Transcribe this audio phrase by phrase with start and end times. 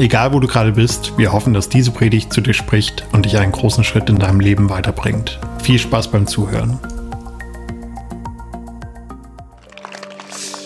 [0.00, 3.36] Egal wo du gerade bist, wir hoffen, dass diese Predigt zu dir spricht und dich
[3.36, 5.38] einen großen Schritt in deinem Leben weiterbringt.
[5.62, 6.80] Viel Spaß beim Zuhören.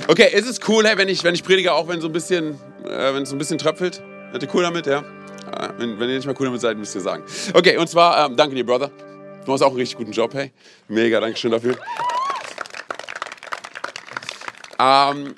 [0.06, 2.52] Okay, ist es cool, hey, wenn ich, wenn ich predige, auch wenn so ein bisschen,
[2.84, 4.00] äh, wenn es so ein bisschen tröpfelt?
[4.30, 5.00] Seid ihr cool damit, ja?
[5.00, 7.24] Äh, wenn, wenn, ihr nicht mal cool damit seid, müsst ihr sagen.
[7.55, 8.92] Okay, und zwar, ähm, danke dir, Brother.
[9.44, 10.52] Du machst auch einen richtig guten Job, hey.
[10.86, 11.77] Mega, danke schön dafür.
[14.78, 15.34] Ähm,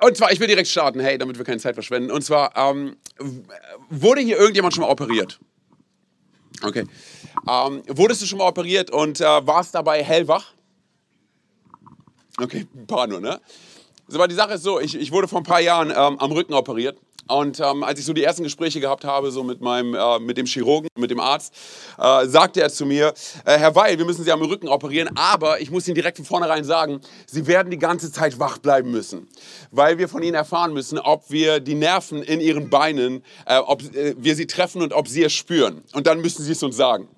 [0.00, 2.10] und zwar, ich will direkt starten, hey, damit wir keine Zeit verschwenden.
[2.10, 2.96] Und zwar, ähm,
[3.90, 5.38] wurde hier irgendjemand schon mal operiert?
[6.62, 6.84] Okay.
[7.48, 10.54] Ähm, wurdest du schon mal operiert und äh, warst dabei hellwach?
[12.38, 13.40] Okay, ein paar nur, ne?
[14.12, 16.54] Aber die Sache ist so, ich, ich wurde vor ein paar Jahren ähm, am Rücken
[16.54, 16.98] operiert.
[17.28, 20.36] Und ähm, als ich so die ersten Gespräche gehabt habe, so mit, meinem, äh, mit
[20.36, 21.54] dem Chirurgen, mit dem Arzt,
[21.98, 25.60] äh, sagte er zu mir, äh, Herr Weil, wir müssen Sie am Rücken operieren, aber
[25.60, 29.28] ich muss Ihnen direkt von vornherein sagen, Sie werden die ganze Zeit wach bleiben müssen,
[29.70, 33.82] weil wir von Ihnen erfahren müssen, ob wir die Nerven in Ihren Beinen, äh, ob
[33.94, 35.82] äh, wir sie treffen und ob Sie es spüren.
[35.94, 37.08] Und dann müssen Sie es uns sagen.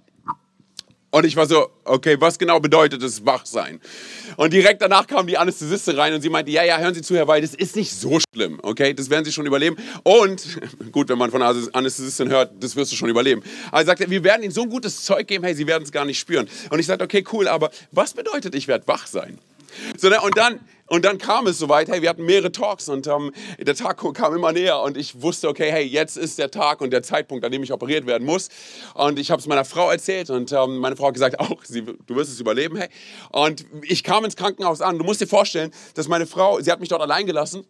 [1.10, 3.80] Und ich war so, okay, was genau bedeutet es Wachsein?
[4.36, 7.16] Und direkt danach kam die Anästhesistin rein und sie meinte, ja, ja, hören Sie zu,
[7.16, 8.92] Herr Weil, das ist nicht so schlimm, okay?
[8.92, 9.76] Das werden Sie schon überleben.
[10.02, 10.60] Und,
[10.92, 13.42] gut, wenn man von Anästhesistin hört, das wirst du schon überleben.
[13.68, 15.92] Aber er sagte, wir werden Ihnen so ein gutes Zeug geben, hey, Sie werden es
[15.92, 16.46] gar nicht spüren.
[16.68, 19.38] Und ich sagte, okay, cool, aber was bedeutet, ich werde wach sein?
[19.96, 20.20] So, ne?
[20.20, 23.74] Und dann und dann kam es soweit, hey, wir hatten mehrere Talks und ähm, der
[23.74, 27.02] Tag kam immer näher und ich wusste, okay, hey, jetzt ist der Tag und der
[27.02, 28.48] Zeitpunkt, an dem ich operiert werden muss.
[28.94, 31.82] Und ich habe es meiner Frau erzählt und ähm, meine Frau hat gesagt, auch, sie,
[31.82, 32.88] du wirst es überleben, hey.
[33.30, 34.98] Und ich kam ins Krankenhaus an.
[34.98, 37.66] Du musst dir vorstellen, dass meine Frau, sie hat mich dort allein gelassen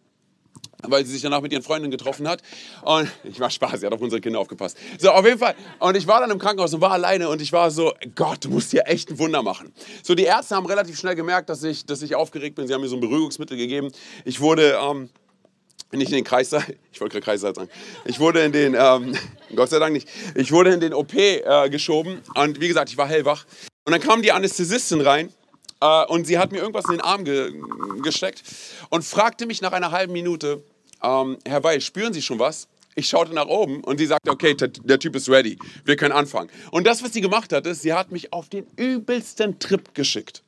[0.87, 2.41] weil sie sich danach mit ihren Freundinnen getroffen hat.
[2.81, 4.77] Und ich war Spaß, sie hat auf unsere Kinder aufgepasst.
[4.97, 5.55] So, auf jeden Fall.
[5.79, 8.49] Und ich war dann im Krankenhaus und war alleine und ich war so, Gott, du
[8.49, 9.73] musst hier echt ein Wunder machen.
[10.03, 12.67] So, die Ärzte haben relativ schnell gemerkt, dass ich, dass ich aufgeregt bin.
[12.67, 13.91] Sie haben mir so ein Beruhigungsmittel gegeben.
[14.25, 15.09] Ich wurde, ähm,
[15.91, 17.69] nicht in den Kreissaal, ich wollte gerade Kreissaal sagen,
[18.05, 19.15] ich wurde in den, ähm,
[19.55, 22.97] Gott sei Dank nicht, ich wurde in den OP äh, geschoben und wie gesagt, ich
[22.97, 23.45] war hellwach.
[23.85, 25.33] Und dann kam die Anästhesistin rein
[25.81, 27.53] äh, und sie hat mir irgendwas in den Arm ge
[28.01, 28.43] gesteckt
[28.89, 30.63] und fragte mich nach einer halben Minute,
[31.03, 32.67] ähm, Herr Weil, spüren Sie schon was?
[32.95, 36.49] Ich schaute nach oben und sie sagte, okay, der Typ ist ready, wir können anfangen.
[36.71, 40.43] Und das, was sie gemacht hat, ist, sie hat mich auf den übelsten Trip geschickt.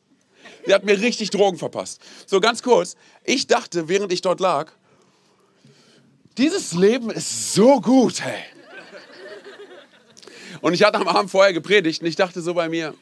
[0.65, 2.01] Sie hat mir richtig Drogen verpasst.
[2.25, 4.71] So ganz kurz, ich dachte, während ich dort lag,
[6.37, 8.43] dieses Leben ist so gut, hey.
[10.61, 12.93] Und ich hatte am Abend vorher gepredigt und ich dachte so bei mir,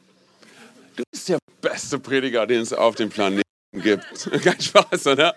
[1.62, 3.44] beste Prediger, den es auf dem Planeten
[3.74, 4.30] gibt.
[4.44, 5.36] Kein Spaß, oder?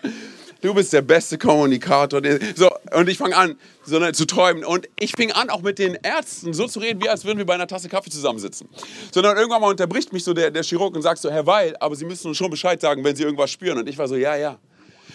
[0.61, 2.21] Du bist der beste Kommunikator.
[2.55, 4.63] So, und ich fange an, so, ne, zu träumen.
[4.63, 7.45] Und ich fing an, auch mit den Ärzten so zu reden, wie als würden wir
[7.45, 8.69] bei einer Tasse Kaffee zusammensitzen.
[9.11, 11.97] Sondern irgendwann mal unterbricht mich so der, der Chirurg und sagt so, Herr Weil, aber
[11.97, 13.77] Sie müssen uns schon Bescheid sagen, wenn Sie irgendwas spüren.
[13.77, 14.57] Und ich war so, ja, ja.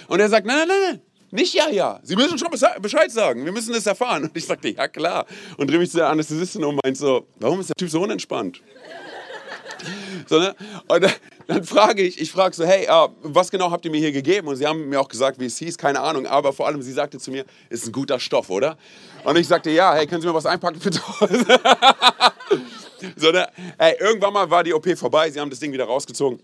[0.09, 1.01] Und er sagt, nein, nein, nein.
[1.31, 2.01] Nicht ja, ja.
[2.03, 2.51] Sie müssen schon
[2.83, 3.47] Bescheid sagen.
[3.47, 4.25] Wir müssen das erfahren.
[4.25, 5.27] Und ich sagte, ja, klar.
[5.57, 8.03] Und drehe mich zu der Anästhesistin um und meinte so, warum ist der Typ so
[8.03, 8.61] unentspannt?
[10.27, 10.55] So, ne?
[10.87, 11.07] Und
[11.47, 14.49] dann frage ich, ich frage so, hey, uh, was genau habt ihr mir hier gegeben?
[14.49, 16.27] Und sie haben mir auch gesagt, wie es hieß, keine Ahnung.
[16.27, 18.77] Aber vor allem, sie sagte zu mir, ist ein guter Stoff, oder?
[19.25, 20.91] Und ich sagte, ja, hey, können Sie mir was einpacken für
[23.17, 23.49] so, ne?
[23.79, 26.41] hey, Irgendwann mal war die OP vorbei, sie haben das Ding wieder rausgezogen.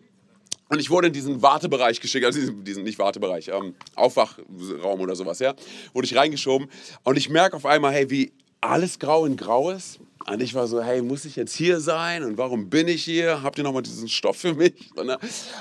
[0.69, 5.15] Und ich wurde in diesen Wartebereich geschickt, also diesen, diesen nicht Wartebereich, ähm, Aufwachraum oder
[5.15, 5.55] sowas, ja,
[5.93, 6.69] wurde ich reingeschoben.
[7.03, 10.01] Und ich merke auf einmal, hey, wie alles grau in grau ist.
[10.27, 12.25] Und ich war so, hey, muss ich jetzt hier sein?
[12.25, 13.43] Und warum bin ich hier?
[13.43, 14.75] Habt ihr noch mal diesen Stoff für mich?
[15.05, 15.19] Ne?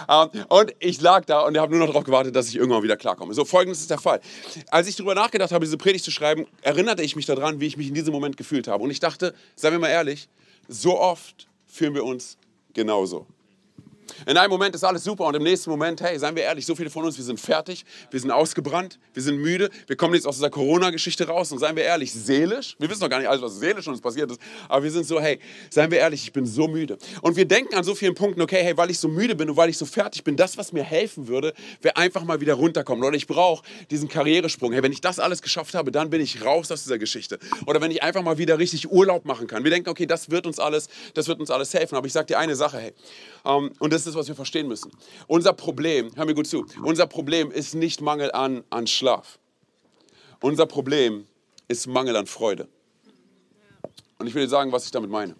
[0.07, 2.95] Ähm, und ich lag da und habe nur noch darauf gewartet, dass ich irgendwann wieder
[2.95, 3.33] klarkomme.
[3.33, 4.21] So, folgendes ist der Fall.
[4.69, 7.75] Als ich darüber nachgedacht habe, diese Predigt zu schreiben, erinnerte ich mich daran, wie ich
[7.75, 8.81] mich in diesem Moment gefühlt habe.
[8.81, 10.29] Und ich dachte, seien wir mal ehrlich,
[10.69, 12.37] so oft fühlen wir uns
[12.73, 13.27] genauso.
[14.25, 16.75] In einem Moment ist alles super und im nächsten Moment, hey, seien wir ehrlich, so
[16.75, 20.27] viele von uns, wir sind fertig, wir sind ausgebrannt, wir sind müde, wir kommen jetzt
[20.27, 23.41] aus dieser Corona-Geschichte raus und seien wir ehrlich, seelisch, wir wissen noch gar nicht alles,
[23.41, 24.39] was seelisch uns passiert ist,
[24.69, 25.39] aber wir sind so, hey,
[25.69, 26.97] seien wir ehrlich, ich bin so müde.
[27.21, 29.57] Und wir denken an so vielen Punkten, okay, hey, weil ich so müde bin und
[29.57, 33.03] weil ich so fertig bin, das, was mir helfen würde, wäre einfach mal wieder runterkommen.
[33.03, 34.73] Oder ich brauche diesen Karrieresprung.
[34.73, 37.39] Hey, wenn ich das alles geschafft habe, dann bin ich raus aus dieser Geschichte.
[37.65, 39.63] Oder wenn ich einfach mal wieder richtig Urlaub machen kann.
[39.63, 41.95] Wir denken, okay, das wird uns alles, das wird uns alles helfen.
[41.95, 42.93] Aber ich sage dir eine Sache, hey,
[43.45, 44.91] ähm, das ist, was wir verstehen müssen.
[45.27, 49.39] Unser Problem, hör mir gut zu, unser Problem ist nicht Mangel an, an Schlaf.
[50.41, 51.27] Unser Problem
[51.67, 52.67] ist Mangel an Freude.
[54.19, 55.35] Und ich will dir sagen, was ich damit meine.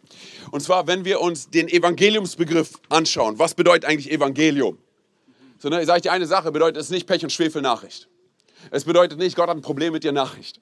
[0.52, 4.78] Und zwar, wenn wir uns den Evangeliumsbegriff anschauen, was bedeutet eigentlich Evangelium?
[5.58, 8.10] So, ne, sage dir eine Sache, bedeutet es nicht Pech und Schwefel Nachricht.
[8.72, 10.60] Es bedeutet nicht, Gott hat ein Problem mit dir Nachricht.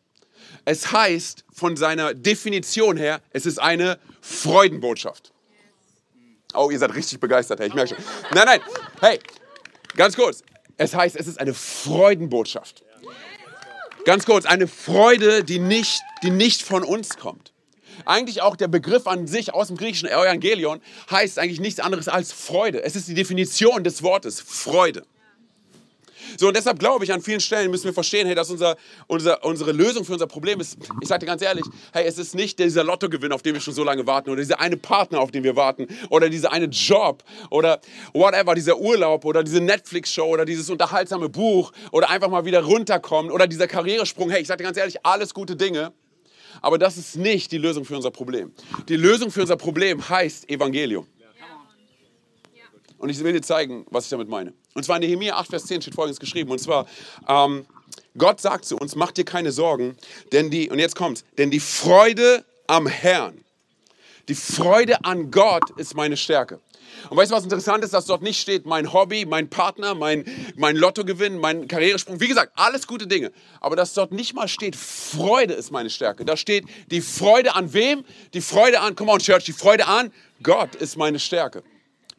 [0.65, 5.33] Es heißt von seiner Definition her, es ist eine Freudenbotschaft.
[6.55, 8.03] Oh, ihr seid richtig begeistert, hey, ich merke schon.
[8.33, 8.61] Nein, nein,
[8.99, 9.19] hey,
[9.95, 10.43] ganz kurz.
[10.77, 12.83] Es heißt, es ist eine Freudenbotschaft.
[14.05, 17.53] Ganz kurz, eine Freude, die nicht, die nicht von uns kommt.
[18.05, 20.81] Eigentlich auch der Begriff an sich aus dem griechischen Evangelion
[21.11, 22.83] heißt eigentlich nichts anderes als Freude.
[22.83, 25.05] Es ist die Definition des Wortes Freude.
[26.37, 28.77] So, und deshalb glaube ich, an vielen Stellen müssen wir verstehen, hey, dass unser,
[29.07, 32.35] unser, unsere Lösung für unser Problem ist, ich sage dir ganz ehrlich, hey, es ist
[32.35, 35.31] nicht dieser Lottogewinn, auf den wir schon so lange warten, oder dieser eine Partner, auf
[35.31, 37.81] den wir warten, oder dieser eine Job, oder
[38.13, 43.31] whatever, dieser Urlaub, oder diese Netflix-Show, oder dieses unterhaltsame Buch, oder einfach mal wieder runterkommen,
[43.31, 44.29] oder dieser Karrieresprung.
[44.29, 45.93] Hey, ich sage dir ganz ehrlich, alles gute Dinge,
[46.61, 48.51] aber das ist nicht die Lösung für unser Problem.
[48.89, 51.07] Die Lösung für unser Problem heißt Evangelium.
[53.01, 54.53] Und ich will dir zeigen, was ich damit meine.
[54.75, 56.51] Und zwar in Nehemiah 8, Vers 10 steht folgendes geschrieben.
[56.51, 56.85] Und zwar,
[57.27, 57.65] ähm,
[58.15, 59.97] Gott sagt zu uns, mach dir keine Sorgen,
[60.31, 63.43] denn die, und jetzt kommt's, denn die Freude am Herrn,
[64.27, 66.59] die Freude an Gott ist meine Stärke.
[67.09, 70.25] Und weißt du, was interessant ist, dass dort nicht steht, mein Hobby, mein Partner, mein,
[70.55, 72.19] mein Lottogewinn, mein Karrieresprung.
[72.19, 73.31] Wie gesagt, alles gute Dinge.
[73.61, 76.23] Aber dass dort nicht mal steht, Freude ist meine Stärke.
[76.23, 78.05] Da steht die Freude an wem?
[78.35, 80.11] Die Freude an, come on Church, die Freude an
[80.43, 81.63] Gott ist meine Stärke.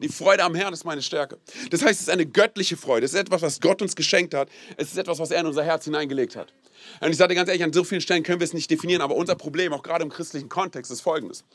[0.03, 1.37] Die Freude am Herrn ist meine Stärke.
[1.69, 3.05] Das heißt, es ist eine göttliche Freude.
[3.05, 4.49] Es ist etwas, was Gott uns geschenkt hat.
[4.75, 6.53] Es ist etwas, was er in unser Herz hineingelegt hat.
[6.99, 9.15] Und ich sage ganz ehrlich, an so vielen Stellen können wir es nicht definieren, aber
[9.15, 11.45] unser Problem, auch gerade im christlichen Kontext, ist folgendes.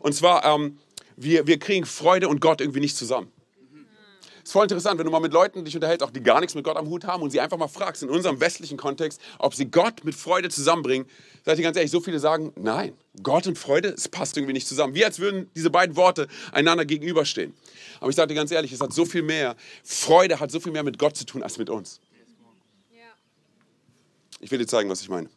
[0.00, 0.78] Und zwar, ähm,
[1.16, 3.30] wir, wir kriegen Freude und Gott irgendwie nicht zusammen.
[4.42, 6.56] Es ist voll interessant, wenn du mal mit Leuten dich unterhältst, auch die gar nichts
[6.56, 9.54] mit Gott am Hut haben und sie einfach mal fragst, in unserem westlichen Kontext, ob
[9.54, 11.06] sie Gott mit Freude zusammenbringen.
[11.44, 12.92] Seid ihr ganz ehrlich, so viele sagen, nein,
[13.22, 14.94] Gott und Freude, es passt irgendwie nicht zusammen.
[14.94, 17.54] Wie als würden diese beiden Worte einander gegenüberstehen.
[18.00, 19.54] Aber ich sage dir ganz ehrlich, es hat so viel mehr,
[19.84, 22.00] Freude hat so viel mehr mit Gott zu tun als mit uns.
[24.40, 25.30] Ich will dir zeigen, was ich meine.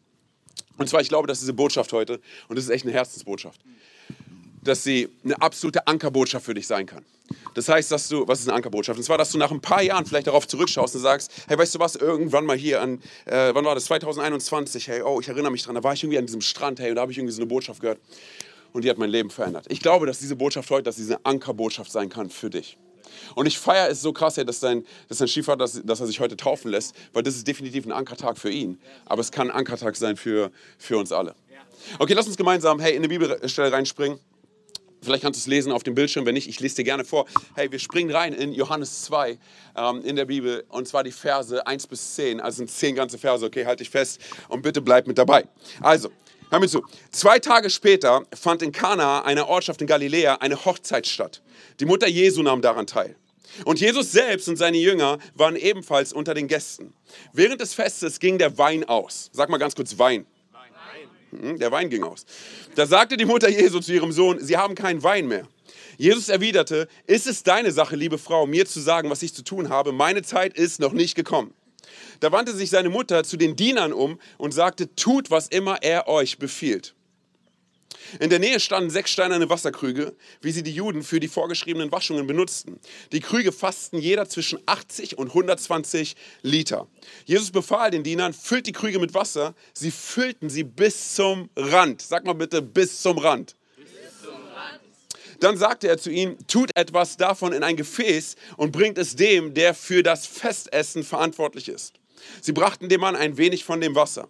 [0.77, 3.61] Und zwar, ich glaube, dass diese Botschaft heute, und das ist echt eine Herzensbotschaft,
[4.65, 7.05] dass sie eine absolute Ankerbotschaft für dich sein kann.
[7.53, 8.99] Das heißt, dass du, was ist eine Ankerbotschaft?
[8.99, 11.75] Und zwar, dass du nach ein paar Jahren vielleicht darauf zurückschaust und sagst, hey, weißt
[11.75, 15.51] du was, irgendwann mal hier an, äh, wann war das, 2021, hey, oh, ich erinnere
[15.51, 17.33] mich dran, da war ich irgendwie an diesem Strand, hey, und da habe ich irgendwie
[17.33, 17.99] so eine Botschaft gehört
[18.73, 19.65] und die hat mein Leben verändert.
[19.69, 22.77] Ich glaube, dass diese Botschaft heute, dass diese Ankerbotschaft sein kann für dich.
[23.33, 26.19] Und ich feiere es so krass, dass dein, dass dein Schiefer, dass, dass er sich
[26.19, 28.79] heute taufen lässt, weil das ist definitiv ein Ankertag für ihn.
[29.05, 31.35] Aber es kann ein Ankertag sein für, für uns alle.
[31.99, 34.19] Okay, lass uns gemeinsam hey, in eine Bibelstelle reinspringen.
[35.05, 37.25] Vielleicht kannst du es lesen auf dem Bildschirm, wenn nicht, ich lese dir gerne vor.
[37.55, 39.37] Hey, wir springen rein in Johannes 2
[39.77, 42.41] ähm, in der Bibel und zwar die Verse 1 bis 10.
[42.41, 44.19] Also sind 10 ganze Verse, okay, halt dich fest
[44.49, 45.45] und bitte bleib mit dabei.
[45.81, 46.09] Also,
[46.49, 46.83] hör mir zu.
[47.11, 51.41] Zwei Tage später fand in Kana, einer Ortschaft in Galiläa, eine Hochzeit statt.
[51.79, 53.15] Die Mutter Jesu nahm daran teil.
[53.63, 56.93] Und Jesus selbst und seine Jünger waren ebenfalls unter den Gästen.
[57.31, 59.29] Während des Festes ging der Wein aus.
[59.31, 60.25] Sag mal ganz kurz Wein.
[61.41, 62.25] Hm, der Wein ging aus.
[62.75, 65.47] Da sagte die Mutter Jesu zu ihrem Sohn, sie haben keinen Wein mehr.
[65.97, 69.69] Jesus erwiderte, ist es deine Sache, liebe Frau, mir zu sagen, was ich zu tun
[69.69, 69.91] habe?
[69.91, 71.53] Meine Zeit ist noch nicht gekommen.
[72.19, 76.07] Da wandte sich seine Mutter zu den Dienern um und sagte, tut, was immer er
[76.07, 76.94] euch befiehlt.
[78.19, 82.27] In der Nähe standen sechs steinerne Wasserkrüge, wie sie die Juden für die vorgeschriebenen Waschungen
[82.27, 82.79] benutzten.
[83.11, 86.87] Die Krüge fassten jeder zwischen 80 und 120 Liter.
[87.25, 89.55] Jesus befahl den Dienern, füllt die Krüge mit Wasser.
[89.73, 92.01] Sie füllten sie bis zum Rand.
[92.01, 93.55] Sag mal bitte, bis zum Rand.
[95.39, 99.53] Dann sagte er zu ihnen, tut etwas davon in ein Gefäß und bringt es dem,
[99.53, 101.93] der für das Festessen verantwortlich ist.
[102.41, 104.29] Sie brachten dem Mann ein wenig von dem Wasser.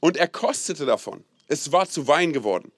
[0.00, 1.24] Und er kostete davon.
[1.48, 2.72] Es war zu Wein geworden.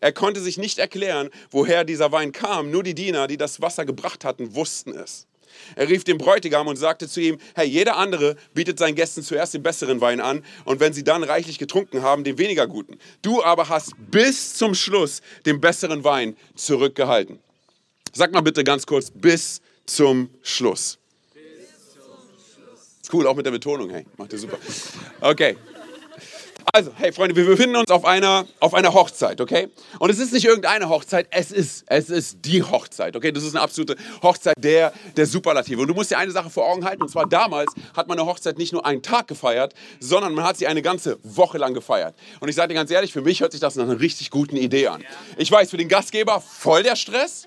[0.00, 2.70] Er konnte sich nicht erklären, woher dieser Wein kam.
[2.70, 5.26] Nur die Diener, die das Wasser gebracht hatten, wussten es.
[5.76, 9.54] Er rief den Bräutigam und sagte zu ihm, Herr, jeder andere bietet seinen Gästen zuerst
[9.54, 12.98] den besseren Wein an und wenn sie dann reichlich getrunken haben, den weniger guten.
[13.22, 17.38] Du aber hast bis zum Schluss den besseren Wein zurückgehalten.
[18.12, 20.98] Sag mal bitte ganz kurz, bis zum Schluss.
[21.34, 21.42] Bis
[21.94, 22.02] zum
[22.54, 23.12] Schluss.
[23.12, 24.58] Cool, auch mit der Betonung, hey, macht ihr super.
[25.20, 25.56] Okay.
[26.72, 29.68] Also, hey Freunde, wir befinden uns auf einer, auf einer Hochzeit, okay?
[29.98, 33.32] Und es ist nicht irgendeine Hochzeit, es ist, es ist die Hochzeit, okay?
[33.32, 35.80] Das ist eine absolute Hochzeit der, der Superlative.
[35.80, 38.28] Und du musst dir eine Sache vor Augen halten, und zwar damals hat man eine
[38.28, 42.14] Hochzeit nicht nur einen Tag gefeiert, sondern man hat sie eine ganze Woche lang gefeiert.
[42.40, 44.56] Und ich sage dir ganz ehrlich, für mich hört sich das nach einer richtig guten
[44.56, 45.02] Idee an.
[45.36, 47.46] Ich weiß, für den Gastgeber voll der Stress.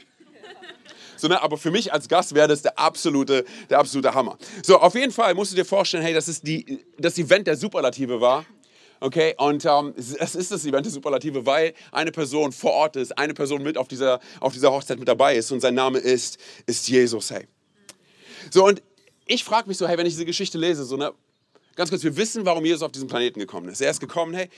[1.18, 4.38] So, ne, aber für mich als Gast wäre das der absolute, der absolute Hammer.
[4.63, 7.56] So, auf jeden Fall musst du dir vorstellen, hey, das ist die, das Event der
[7.56, 8.46] Superlative war
[9.03, 13.17] Okay, und ähm, es ist das Event der Superlative, weil eine Person vor Ort ist,
[13.17, 16.38] eine Person mit auf dieser, auf dieser Hochzeit mit dabei ist und sein Name ist,
[16.67, 17.48] ist Jesus, hey.
[18.51, 18.84] So, und
[19.25, 21.13] ich frage mich so, hey, wenn ich diese Geschichte lese, so, ne,
[21.75, 23.81] ganz kurz, wir wissen, warum Jesus auf diesen Planeten gekommen ist.
[23.81, 24.50] Er ist gekommen, hey,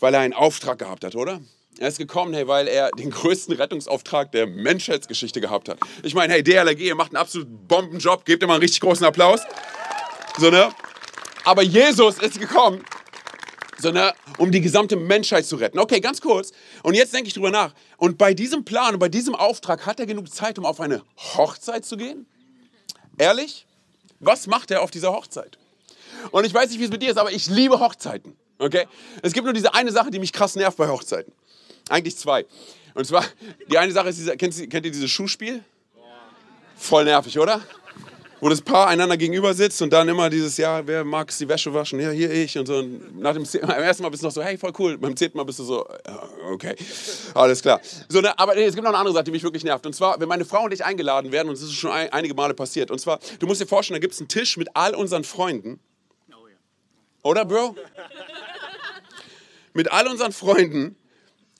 [0.00, 1.40] weil er einen Auftrag gehabt hat, oder?
[1.78, 5.78] Er ist gekommen, hey, weil er den größten Rettungsauftrag der Menschheitsgeschichte gehabt hat.
[6.02, 9.06] Ich meine, hey, DLRG, ihr macht einen absolut Bombenjob, gebt ihm mal einen richtig großen
[9.06, 9.42] Applaus.
[10.38, 10.72] So, ne?
[11.44, 12.84] Aber Jesus ist gekommen,
[13.78, 15.78] sondern um die gesamte Menschheit zu retten.
[15.78, 16.52] Okay, ganz kurz.
[16.82, 17.74] Und jetzt denke ich drüber nach.
[17.96, 21.02] Und bei diesem Plan und bei diesem Auftrag hat er genug Zeit, um auf eine
[21.16, 22.26] Hochzeit zu gehen?
[23.18, 23.66] Ehrlich?
[24.20, 25.58] Was macht er auf dieser Hochzeit?
[26.30, 28.36] Und ich weiß nicht, wie es mit dir ist, aber ich liebe Hochzeiten.
[28.58, 28.86] Okay?
[29.22, 31.32] Es gibt nur diese eine Sache, die mich krass nervt bei Hochzeiten.
[31.88, 32.46] Eigentlich zwei.
[32.94, 33.24] Und zwar,
[33.70, 35.64] die eine Sache ist, dieser, kennt, kennt ihr dieses Schuhspiel?
[36.76, 37.60] Voll nervig, oder?
[38.42, 41.72] Wo das Paar einander gegenüber sitzt und dann immer dieses, ja, wer mag die Wäsche
[41.72, 42.00] waschen?
[42.00, 42.58] Ja, hier ich.
[42.58, 42.78] Und so.
[42.78, 44.98] Und nach dem beim ersten Mal bist du noch so, hey, voll cool.
[44.98, 45.86] Beim zehnten Mal bist du so,
[46.52, 46.74] okay,
[47.34, 47.80] alles klar.
[48.08, 49.86] So, ne, aber es gibt noch eine andere Sache, die mich wirklich nervt.
[49.86, 52.34] Und zwar, wenn meine Frau und ich eingeladen werden, und das ist schon ein, einige
[52.34, 52.90] Male passiert.
[52.90, 55.78] Und zwar, du musst dir vorstellen, da gibt es einen Tisch mit all unseren Freunden.
[57.22, 57.76] Oder, Bro?
[59.72, 60.96] mit all unseren Freunden.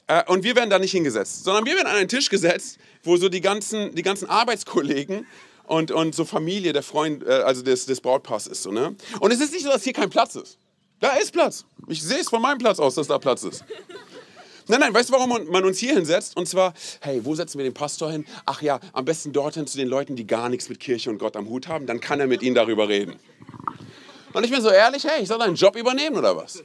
[0.08, 3.16] Äh, und wir werden da nicht hingesetzt, sondern wir werden an einen Tisch gesetzt, wo
[3.18, 5.28] so die ganzen, die ganzen Arbeitskollegen
[5.72, 8.62] und, und so Familie der Freund, äh, also des, des Brautpaars ist.
[8.62, 8.94] So, ne?
[9.20, 10.58] Und es ist nicht so, dass hier kein Platz ist.
[11.00, 11.64] Da ist Platz.
[11.88, 13.64] Ich sehe es von meinem Platz aus, dass da Platz ist.
[14.68, 16.36] Nein, nein, weißt du, warum man uns hier hinsetzt?
[16.36, 18.24] Und zwar, hey, wo setzen wir den Pastor hin?
[18.44, 21.36] Ach ja, am besten dorthin zu den Leuten, die gar nichts mit Kirche und Gott
[21.36, 21.86] am Hut haben.
[21.86, 23.16] Dann kann er mit ihnen darüber reden.
[24.34, 26.62] Und ich bin so ehrlich, hey, ich soll deinen Job übernehmen oder was?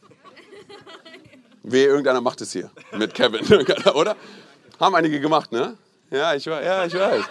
[1.64, 3.46] Wehe, irgendeiner macht es hier mit Kevin,
[3.94, 4.16] oder?
[4.80, 5.78] Haben einige gemacht, ne?
[6.12, 7.24] Ja, ich, ja, ich weiß.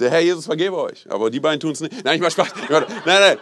[0.00, 1.06] Der Herr Jesus vergebe euch.
[1.08, 2.04] Aber die beiden tun es nicht.
[2.04, 2.48] Nein, ich mach Spaß.
[2.68, 3.38] Nein, nein.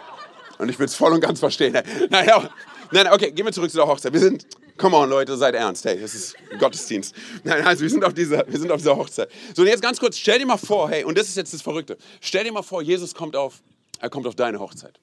[0.57, 1.73] Und ich will es voll und ganz verstehen.
[1.73, 2.49] Nein, nein,
[2.91, 4.13] nein, okay, gehen wir zurück zu der Hochzeit.
[4.13, 4.45] Wir sind,
[4.77, 5.83] come on, Leute, seid ernst.
[5.85, 7.15] Hey, das ist Gottesdienst.
[7.43, 9.29] Nein, also wir sind auf dieser, wir sind auf dieser Hochzeit.
[9.55, 11.61] So, und jetzt ganz kurz, stell dir mal vor, hey, und das ist jetzt das
[11.61, 11.97] Verrückte.
[12.21, 13.61] Stell dir mal vor, Jesus kommt auf,
[13.99, 14.99] er kommt auf deine Hochzeit.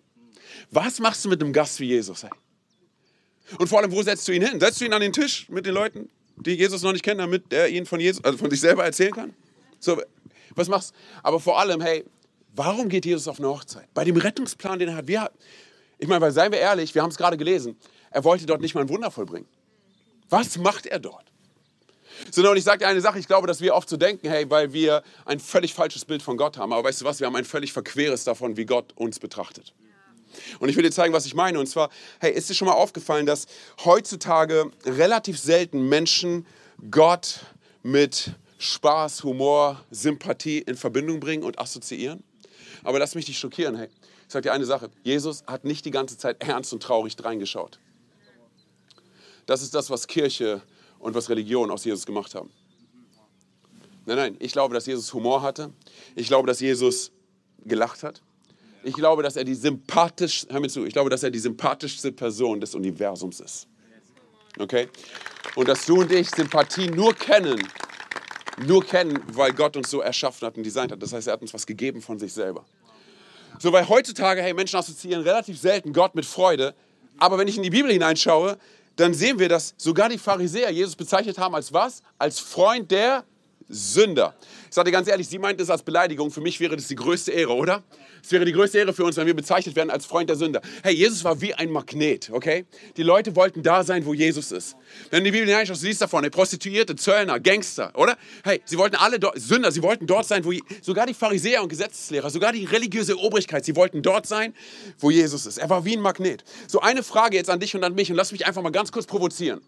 [0.70, 2.30] Was machst du mit einem Gast wie Jesus, hey?
[3.58, 4.60] Und vor allem, wo setzt du ihn hin?
[4.60, 7.52] Setzt du ihn an den Tisch mit den Leuten, die Jesus noch nicht kennen, damit
[7.52, 9.34] er ihnen von Jesus, also von sich selber erzählen kann?
[9.80, 10.00] So,
[10.54, 12.04] was machst Aber vor allem, hey,
[12.54, 13.88] warum geht Jesus auf eine Hochzeit?
[13.94, 15.30] Bei dem Rettungsplan, den er hat, wir,
[15.98, 17.76] ich meine, weil seien wir ehrlich, wir haben es gerade gelesen,
[18.10, 19.48] er wollte dort nicht mal ein Wunder vollbringen.
[20.28, 21.30] Was macht er dort?
[22.30, 24.72] Sondern, ich sage dir eine Sache, ich glaube, dass wir oft so denken, hey, weil
[24.72, 26.72] wir ein völlig falsches Bild von Gott haben.
[26.72, 29.72] Aber weißt du was, wir haben ein völlig verqueres davon, wie Gott uns betrachtet.
[30.58, 31.58] Und ich will dir zeigen, was ich meine.
[31.58, 31.90] Und zwar,
[32.20, 33.46] hey, ist dir schon mal aufgefallen, dass
[33.84, 36.46] heutzutage relativ selten Menschen
[36.90, 37.40] Gott
[37.82, 42.22] mit Spaß, Humor, Sympathie in Verbindung bringen und assoziieren.
[42.84, 43.88] Aber lass mich nicht schockieren, hey.
[44.26, 44.90] Ich sage dir eine Sache.
[45.02, 47.80] Jesus hat nicht die ganze Zeit ernst und traurig reingeschaut.
[49.46, 50.60] Das ist das, was Kirche
[50.98, 52.50] und was Religion aus Jesus gemacht haben.
[54.04, 55.72] Nein, nein, ich glaube, dass Jesus Humor hatte.
[56.14, 57.12] Ich glaube, dass Jesus
[57.64, 58.20] gelacht hat.
[58.84, 62.12] Ich glaube, dass er die sympathisch, hör mir zu, ich glaube, dass er die sympathischste
[62.12, 63.68] Person des Universums ist.
[64.58, 64.88] Okay?
[65.54, 67.66] Und dass du und ich Sympathie nur kennen,
[68.58, 71.02] nur kennen, weil Gott uns so erschaffen hat und designt hat.
[71.02, 72.64] Das heißt, er hat uns was gegeben von sich selber.
[73.58, 76.74] So, weil heutzutage, hey, Menschen assoziieren relativ selten Gott mit Freude.
[77.18, 78.58] Aber wenn ich in die Bibel hineinschaue,
[78.96, 82.02] dann sehen wir, dass sogar die Pharisäer Jesus bezeichnet haben als was?
[82.18, 83.24] Als Freund der
[83.70, 84.34] Sünder.
[84.68, 86.30] Ich sage dir ganz ehrlich, sie meint es als Beleidigung.
[86.30, 87.82] Für mich wäre das die größte Ehre, oder?
[88.22, 90.60] Es wäre die größte Ehre für uns, wenn wir bezeichnet werden als Freund der Sünder.
[90.82, 92.66] Hey, Jesus war wie ein Magnet, okay?
[92.96, 94.76] Die Leute wollten da sein, wo Jesus ist.
[95.10, 98.16] Wenn du die Bibel hineinschaust, siehst du davon, Prostituierte, Zöllner, Gangster, oder?
[98.44, 101.68] Hey, sie wollten alle dort, Sünder, sie wollten dort sein, wo sogar die Pharisäer und
[101.68, 104.54] Gesetzeslehrer, sogar die religiöse Obrigkeit, sie wollten dort sein,
[104.98, 105.58] wo Jesus ist.
[105.58, 106.44] Er war wie ein Magnet.
[106.66, 108.92] So eine Frage jetzt an dich und an mich und lass mich einfach mal ganz
[108.92, 109.60] kurz provozieren.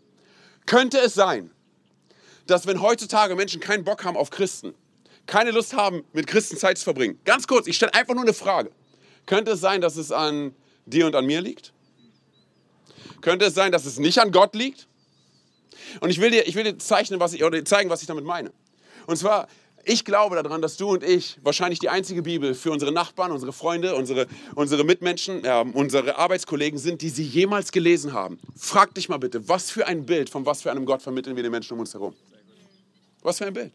[0.67, 1.51] Könnte es sein,
[2.47, 4.75] dass wenn heutzutage Menschen keinen Bock haben auf Christen,
[5.27, 8.35] keine Lust haben, mit Christen Zeit zu verbringen, ganz kurz, ich stelle einfach nur eine
[8.35, 8.71] Frage.
[9.27, 10.55] Könnte es sein, dass es an
[10.87, 11.73] dir und an mir liegt?
[13.21, 14.89] Könnte es sein, dass es nicht an Gott liegt?
[16.01, 18.25] Und ich will dir, ich will dir zeichnen, was ich, oder zeigen, was ich damit
[18.25, 18.53] meine.
[19.07, 19.49] Und zwar,
[19.85, 23.53] ich glaube daran, dass du und ich wahrscheinlich die einzige Bibel für unsere Nachbarn, unsere
[23.53, 28.39] Freunde, unsere, unsere Mitmenschen, ja, unsere Arbeitskollegen sind, die sie jemals gelesen haben.
[28.57, 31.43] Frag dich mal bitte, was für ein Bild von was für einem Gott vermitteln wir
[31.43, 32.15] den Menschen um uns herum?
[33.23, 33.73] Was für ein Bild?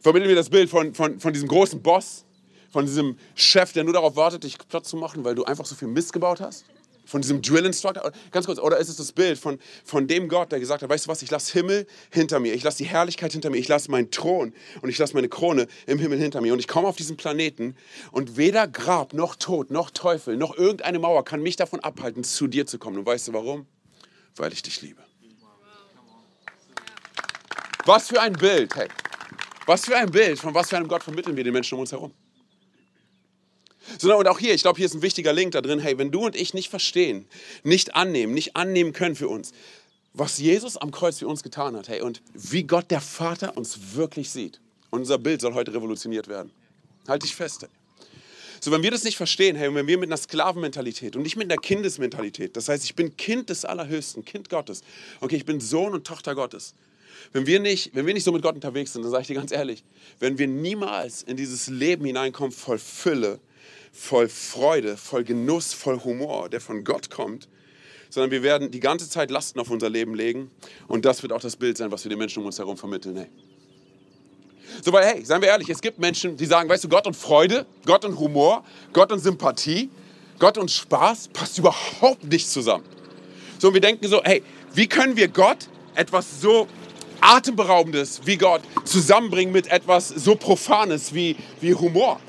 [0.00, 2.24] Vermitteln wir das Bild von, von, von diesem großen Boss,
[2.70, 5.74] von diesem Chef, der nur darauf wartet, dich platt zu machen, weil du einfach so
[5.74, 6.66] viel Mist gebaut hast?
[7.06, 8.12] Von diesem Drill Instructor?
[8.30, 11.06] Ganz kurz, oder ist es das Bild von, von dem Gott, der gesagt hat, weißt
[11.06, 13.90] du was, ich lasse Himmel hinter mir, ich lasse die Herrlichkeit hinter mir, ich lasse
[13.90, 16.96] meinen Thron und ich lasse meine Krone im Himmel hinter mir und ich komme auf
[16.96, 17.76] diesen Planeten
[18.10, 22.46] und weder Grab, noch Tod, noch Teufel, noch irgendeine Mauer kann mich davon abhalten, zu
[22.46, 22.98] dir zu kommen.
[22.98, 23.66] Und weißt du warum?
[24.36, 25.02] Weil ich dich liebe.
[27.86, 28.88] Was für ein Bild, hey.
[29.66, 31.92] Was für ein Bild, von was für einem Gott vermitteln wir den Menschen um uns
[31.92, 32.12] herum.
[33.98, 36.10] Sondern, und auch hier, ich glaube, hier ist ein wichtiger Link da drin, hey, wenn
[36.10, 37.26] du und ich nicht verstehen,
[37.62, 39.52] nicht annehmen, nicht annehmen können für uns,
[40.14, 43.94] was Jesus am Kreuz für uns getan hat, hey, und wie Gott der Vater uns
[43.94, 44.60] wirklich sieht.
[44.90, 46.50] Unser Bild soll heute revolutioniert werden.
[47.06, 47.70] Halt dich fest, hey.
[48.60, 51.36] So, wenn wir das nicht verstehen, hey, und wenn wir mit einer Sklavenmentalität und nicht
[51.36, 54.80] mit einer Kindesmentalität, das heißt, ich bin Kind des Allerhöchsten, Kind Gottes,
[55.20, 56.74] okay, ich bin Sohn und Tochter Gottes,
[57.32, 59.34] wenn wir, nicht, wenn wir nicht so mit Gott unterwegs sind, dann sage ich dir
[59.34, 59.84] ganz ehrlich,
[60.20, 63.40] wenn wir niemals in dieses Leben hineinkommen voll Fülle,
[63.92, 67.48] voll Freude, voll Genuss, voll Humor, der von Gott kommt,
[68.10, 70.50] sondern wir werden die ganze Zeit Lasten auf unser Leben legen
[70.88, 73.16] und das wird auch das Bild sein, was wir den Menschen um uns herum vermitteln.
[73.16, 73.28] Hey.
[74.82, 77.14] So, weil, hey, seien wir ehrlich, es gibt Menschen, die sagen, weißt du, Gott und
[77.16, 79.90] Freude, Gott und Humor, Gott und Sympathie,
[80.38, 82.84] Gott und Spaß passt überhaupt nicht zusammen.
[83.58, 84.42] So, und wir denken so, hey,
[84.74, 86.66] wie können wir Gott etwas so
[87.24, 92.20] Atemberaubendes wie Gott zusammenbringen mit etwas so Profanes wie, wie Humor.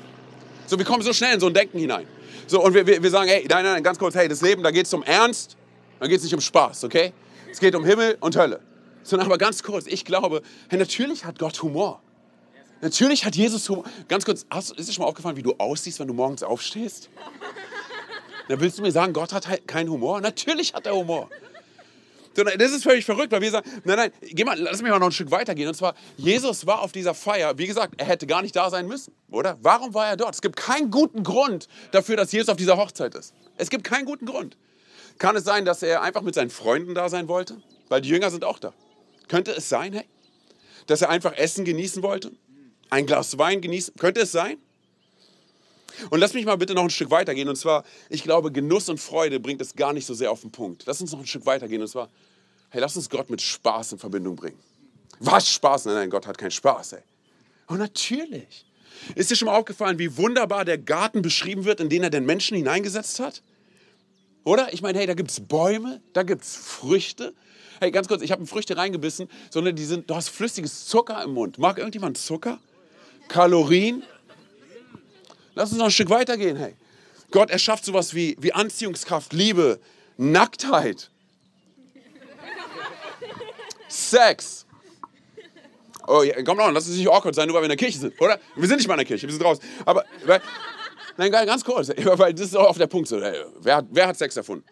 [0.66, 2.06] So, wir kommen so schnell in so ein Denken hinein.
[2.46, 4.70] So, und wir, wir, wir sagen, hey, nein, nein, ganz kurz, hey, das Leben, da
[4.70, 5.56] geht es um Ernst,
[6.00, 7.12] da geht es nicht um Spaß, okay?
[7.50, 8.60] Es geht um Himmel und Hölle.
[9.02, 12.00] Sondern aber ganz kurz, ich glaube, hey, natürlich hat Gott Humor.
[12.80, 13.84] Natürlich hat Jesus Humor.
[14.08, 17.10] Ganz kurz, hast, ist dir schon mal aufgefallen, wie du aussiehst, wenn du morgens aufstehst?
[18.48, 20.20] Da willst du mir sagen, Gott hat halt keinen Humor?
[20.20, 21.28] Natürlich hat er Humor.
[22.36, 25.06] Das ist völlig verrückt, weil wir sagen, nein, nein, geh mal, lass mich mal noch
[25.06, 25.68] ein Stück weitergehen.
[25.68, 28.86] Und zwar, Jesus war auf dieser Feier, wie gesagt, er hätte gar nicht da sein
[28.86, 29.56] müssen, oder?
[29.62, 30.34] Warum war er dort?
[30.34, 33.32] Es gibt keinen guten Grund dafür, dass Jesus auf dieser Hochzeit ist.
[33.56, 34.56] Es gibt keinen guten Grund.
[35.18, 37.56] Kann es sein, dass er einfach mit seinen Freunden da sein wollte?
[37.88, 38.74] Weil die Jünger sind auch da.
[39.28, 40.04] Könnte es sein, hey?
[40.86, 42.32] Dass er einfach Essen genießen wollte?
[42.90, 43.94] Ein Glas Wein genießen?
[43.98, 44.58] Könnte es sein?
[46.10, 47.48] Und lass mich mal bitte noch ein Stück weitergehen.
[47.48, 50.52] Und zwar, ich glaube, Genuss und Freude bringt es gar nicht so sehr auf den
[50.52, 50.84] Punkt.
[50.86, 51.80] Lass uns noch ein Stück weitergehen.
[51.80, 52.10] Und zwar,
[52.70, 54.58] hey, lass uns Gott mit Spaß in Verbindung bringen.
[55.18, 55.86] Was Spaß?
[55.86, 57.02] Nein, nein, Gott hat keinen Spaß, ey.
[57.68, 58.66] Oh, natürlich.
[59.14, 62.24] Ist dir schon mal aufgefallen, wie wunderbar der Garten beschrieben wird, in den er den
[62.24, 63.42] Menschen hineingesetzt hat?
[64.44, 64.72] Oder?
[64.72, 67.34] Ich meine, hey, da gibt es Bäume, da gibt es Früchte.
[67.80, 71.34] Hey, ganz kurz, ich habe Früchte reingebissen, sondern die sind, du hast flüssiges Zucker im
[71.34, 71.58] Mund.
[71.58, 72.58] Mag irgendjemand Zucker?
[73.28, 74.02] Kalorien?
[75.54, 76.74] Lass uns noch ein Stück weitergehen, hey.
[77.30, 79.80] Gott erschafft sowas wie, wie Anziehungskraft, Liebe,
[80.16, 81.10] Nacktheit,
[83.96, 84.66] Sex.
[86.06, 87.98] Oh, ja, komm noch, lass uns nicht awkward sein, nur weil wir in der Kirche
[87.98, 88.38] sind, oder?
[88.54, 89.64] Wir sind nicht mal in der Kirche, wir sind draußen.
[89.84, 90.40] Aber, weil,
[91.16, 93.20] nein, ganz kurz, weil das ist auch auf der Punkt so.
[93.20, 94.64] Hey, wer, hat, wer hat Sex erfunden?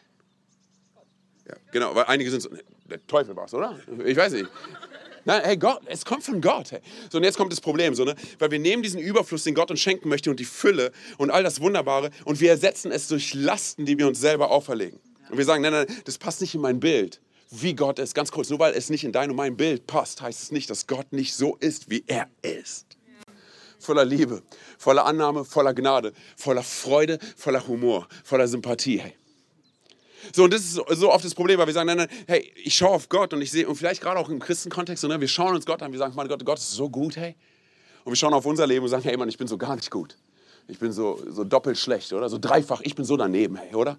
[1.48, 2.50] Ja, genau, weil einige sind so,
[2.88, 3.78] der Teufel war es, oder?
[4.04, 4.46] Ich weiß nicht.
[5.24, 6.70] Nein, hey Gott, es kommt von Gott.
[6.70, 6.80] Hey.
[7.10, 8.14] So, und jetzt kommt das Problem, so, ne?
[8.38, 11.42] weil wir nehmen diesen Überfluss, den Gott uns schenken möchte und die Fülle und all
[11.42, 15.00] das Wunderbare und wir ersetzen es durch Lasten, die wir uns selber auferlegen.
[15.30, 17.20] Und wir sagen, nein, nein, das passt nicht in mein Bild,
[17.62, 18.14] wie Gott ist.
[18.14, 20.70] Ganz kurz, nur weil es nicht in dein und mein Bild passt, heißt es nicht,
[20.70, 22.86] dass Gott nicht so ist, wie er ist.
[23.78, 24.42] Voller Liebe,
[24.78, 28.98] voller Annahme, voller Gnade, voller Freude, voller Humor, voller Sympathie.
[28.98, 29.14] Hey.
[30.32, 32.74] So, und das ist so oft das Problem, weil wir sagen, nein, nein, hey, ich
[32.74, 35.54] schaue auf Gott und ich sehe, und vielleicht gerade auch im Christenkontext, ne, wir schauen
[35.54, 37.36] uns Gott an, wir sagen, mein Gott, Gott ist so gut, hey.
[38.04, 39.90] Und wir schauen auf unser Leben und sagen, hey, Mann, ich bin so gar nicht
[39.90, 40.16] gut.
[40.66, 42.28] Ich bin so, so doppelt schlecht, oder?
[42.28, 43.98] So dreifach, ich bin so daneben, hey, oder?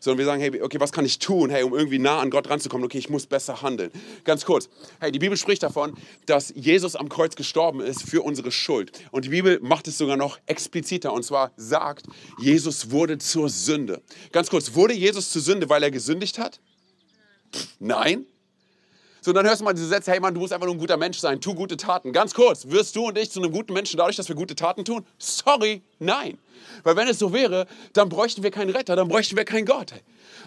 [0.00, 2.48] Sondern wir sagen, hey, okay, was kann ich tun, hey, um irgendwie nah an Gott
[2.48, 2.84] ranzukommen?
[2.84, 3.90] Okay, ich muss besser handeln.
[4.24, 4.68] Ganz kurz,
[5.00, 5.94] hey, die Bibel spricht davon,
[6.26, 8.92] dass Jesus am Kreuz gestorben ist für unsere Schuld.
[9.10, 12.06] Und die Bibel macht es sogar noch expliziter und zwar sagt,
[12.38, 14.02] Jesus wurde zur Sünde.
[14.32, 16.60] Ganz kurz, wurde Jesus zur Sünde, weil er gesündigt hat?
[17.52, 18.26] Pff, nein.
[19.28, 20.96] So, dann hörst du mal diese Sätze, hey Mann, du musst einfach nur ein guter
[20.96, 22.14] Mensch sein, tu gute Taten.
[22.14, 24.86] Ganz kurz, wirst du und ich zu einem guten Menschen dadurch, dass wir gute Taten
[24.86, 25.04] tun?
[25.18, 26.38] Sorry, nein.
[26.82, 29.92] Weil wenn es so wäre, dann bräuchten wir keinen Retter, dann bräuchten wir keinen Gott.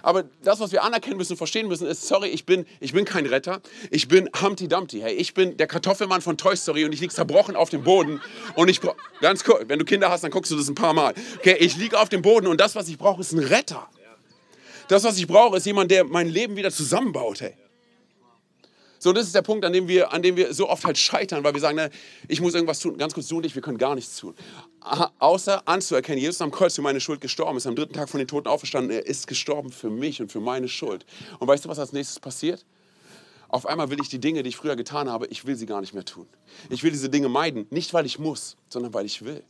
[0.01, 3.27] Aber das, was wir anerkennen müssen, verstehen müssen, ist, sorry, ich bin, ich bin kein
[3.27, 3.61] Retter.
[3.91, 5.01] Ich bin Humpty Dumpty.
[5.01, 8.19] Hey, ich bin der Kartoffelmann von Toy Story und ich liege zerbrochen auf dem Boden.
[8.55, 8.81] Und ich
[9.21, 11.13] ganz kurz, wenn du Kinder hast, dann guckst du das ein paar Mal.
[11.37, 13.87] Okay, ich liege auf dem Boden und das, was ich brauche, ist ein Retter.
[14.87, 17.41] Das, was ich brauche, ist jemand, der mein Leben wieder zusammenbaut.
[17.41, 17.53] Hey.
[19.03, 21.43] So, das ist der Punkt, an dem, wir, an dem wir so oft halt scheitern,
[21.43, 21.89] weil wir sagen, ne,
[22.27, 22.99] ich muss irgendwas tun.
[22.99, 24.35] Ganz kurz, du und ich, wir können gar nichts tun.
[25.17, 28.27] Außer anzuerkennen, Jesus am Kreuz für meine Schuld gestorben, ist am dritten Tag von den
[28.27, 28.91] Toten auferstanden.
[28.91, 31.07] Er ist gestorben für mich und für meine Schuld.
[31.39, 32.63] Und weißt du, was als nächstes passiert?
[33.49, 35.81] Auf einmal will ich die Dinge, die ich früher getan habe, ich will sie gar
[35.81, 36.27] nicht mehr tun.
[36.69, 39.41] Ich will diese Dinge meiden, nicht weil ich muss, sondern weil ich will.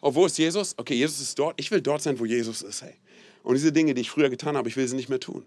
[0.00, 0.74] Obwohl ist Jesus?
[0.76, 1.60] Okay, Jesus ist dort.
[1.60, 2.82] Ich will dort sein, wo Jesus ist.
[2.82, 2.94] Hey.
[3.44, 5.46] Und diese Dinge, die ich früher getan habe, ich will sie nicht mehr tun.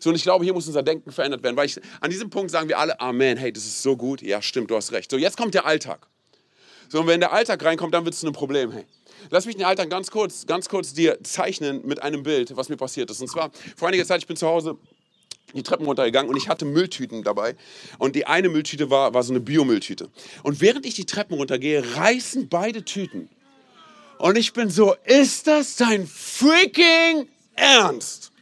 [0.00, 2.50] So, und ich glaube, hier muss unser Denken verändert werden, weil ich, an diesem Punkt
[2.50, 5.10] sagen wir alle, Amen, hey, das ist so gut, ja, stimmt, du hast recht.
[5.10, 6.06] So, jetzt kommt der Alltag.
[6.88, 8.84] So, und wenn der Alltag reinkommt, dann wird es einem Problem, hey.
[9.30, 12.76] Lass mich den Alltag ganz kurz, ganz kurz dir zeichnen mit einem Bild, was mir
[12.76, 13.20] passiert ist.
[13.20, 14.76] Und zwar, vor einiger Zeit, ich bin zu Hause
[15.54, 17.56] die Treppen runtergegangen und ich hatte Mülltüten dabei.
[17.98, 20.10] Und die eine Mülltüte war, war so eine Biomülltüte.
[20.42, 23.28] Und während ich die Treppen runtergehe, reißen beide Tüten.
[24.18, 28.32] Und ich bin so, ist das dein freaking Ernst?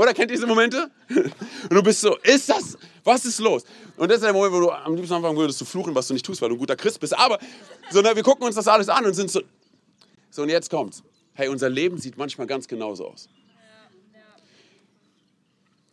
[0.00, 0.90] Oder kennt ihr diese Momente?
[1.10, 3.64] Und du bist so, ist das, was ist los?
[3.98, 6.14] Und das ist der Moment, wo du am liebsten anfangen würdest zu fluchen, was du
[6.14, 7.12] nicht tust, weil du ein guter Christ bist.
[7.18, 7.38] Aber
[7.90, 9.42] so, wir gucken uns das alles an und sind so,
[10.30, 11.02] so und jetzt kommt's.
[11.34, 13.28] Hey, unser Leben sieht manchmal ganz genauso aus.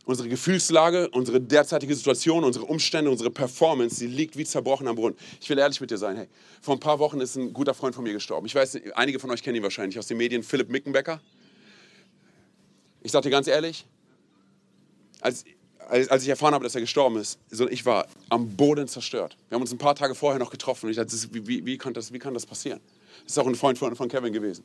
[0.05, 5.17] Unsere Gefühlslage, unsere derzeitige Situation, unsere Umstände, unsere Performance, die liegt wie zerbrochen am Brunnen.
[5.41, 6.15] Ich will ehrlich mit dir sein.
[6.15, 6.27] Hey,
[6.61, 8.47] vor ein paar Wochen ist ein guter Freund von mir gestorben.
[8.47, 11.19] Ich weiß, einige von euch kennen ihn wahrscheinlich aus den Medien, Philipp Mickenbecker.
[13.03, 13.85] Ich sage dir ganz ehrlich,
[15.21, 15.45] als,
[15.87, 19.37] als ich erfahren habe, dass er gestorben ist, so, ich war am Boden zerstört.
[19.49, 21.77] Wir haben uns ein paar Tage vorher noch getroffen und ich dachte, wie, wie, wie,
[21.77, 22.79] kann, das, wie kann das passieren?
[23.23, 24.63] Das ist auch ein Freund von, von Kevin gewesen.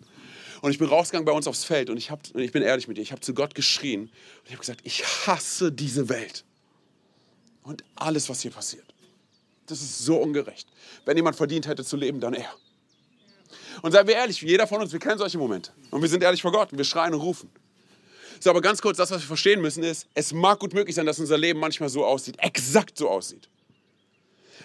[0.60, 2.88] Und ich bin rausgegangen bei uns aufs Feld und ich, hab, und ich bin ehrlich
[2.88, 4.10] mit dir, ich habe zu Gott geschrien und
[4.44, 6.44] ich habe gesagt, ich hasse diese Welt
[7.62, 8.84] und alles, was hier passiert.
[9.66, 10.68] Das ist so ungerecht.
[11.04, 12.52] Wenn jemand verdient hätte zu leben, dann er.
[13.80, 15.72] Und seien wir ehrlich, jeder von uns, wir kennen solche Momente.
[15.90, 17.50] Und wir sind ehrlich vor Gott und wir schreien und rufen.
[18.42, 21.06] So, aber ganz kurz, das, was wir verstehen müssen, ist, es mag gut möglich sein,
[21.06, 23.48] dass unser Leben manchmal so aussieht, exakt so aussieht.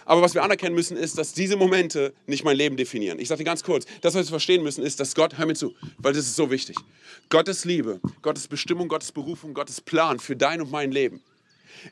[0.04, 3.20] Aber was wir anerkennen müssen, ist, dass diese Momente nicht mein Leben definieren.
[3.20, 5.54] Ich sage dir ganz kurz, das, was wir verstehen müssen, ist, dass Gott, hör mir
[5.54, 6.76] zu, weil das ist so wichtig.
[7.30, 11.22] Gottes Liebe, Gottes Bestimmung, Gottes Berufung, Gottes Plan für dein und mein Leben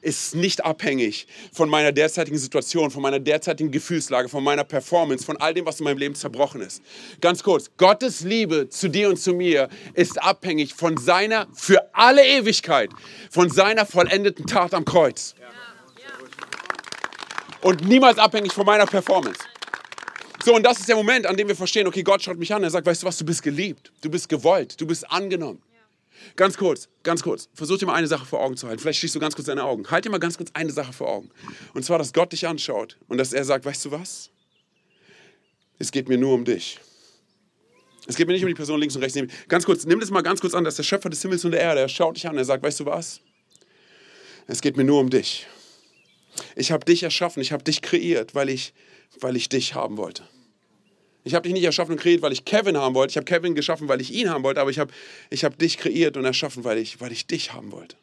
[0.01, 5.37] ist nicht abhängig von meiner derzeitigen Situation, von meiner derzeitigen Gefühlslage, von meiner Performance, von
[5.37, 6.81] all dem, was in meinem Leben zerbrochen ist.
[7.21, 12.25] Ganz kurz, Gottes Liebe zu dir und zu mir ist abhängig von seiner, für alle
[12.25, 12.89] Ewigkeit,
[13.29, 15.35] von seiner vollendeten Tat am Kreuz
[17.65, 19.39] und niemals abhängig von meiner Performance.
[20.43, 22.63] So, und das ist der Moment, an dem wir verstehen, okay, Gott schaut mich an,
[22.63, 25.59] er sagt, weißt du was, du bist geliebt, du bist gewollt, du bist angenommen.
[26.35, 28.81] Ganz kurz, ganz kurz, versuch dir mal eine Sache vor Augen zu halten.
[28.81, 29.89] Vielleicht schließt du ganz kurz deine Augen.
[29.89, 31.29] Halt dir mal ganz kurz eine Sache vor Augen.
[31.73, 34.31] Und zwar, dass Gott dich anschaut und dass er sagt, weißt du was?
[35.77, 36.79] Es geht mir nur um dich.
[38.07, 39.17] Es geht mir nicht um die Person links und rechts.
[39.47, 41.61] Ganz kurz, nimm das mal ganz kurz an, dass der Schöpfer des Himmels und der
[41.61, 43.21] Erde, er schaut dich an, er sagt, weißt du was?
[44.47, 45.47] Es geht mir nur um dich.
[46.55, 48.73] Ich habe dich erschaffen, ich habe dich kreiert, weil ich,
[49.19, 50.23] weil ich dich haben wollte.
[51.25, 53.11] Ich habe dich nicht erschaffen und kreiert, weil ich Kevin haben wollte.
[53.11, 54.93] Ich habe Kevin geschaffen, weil ich ihn haben wollte, aber ich habe
[55.31, 57.97] ich hab dich kreiert und erschaffen, weil ich, weil ich dich haben wollte.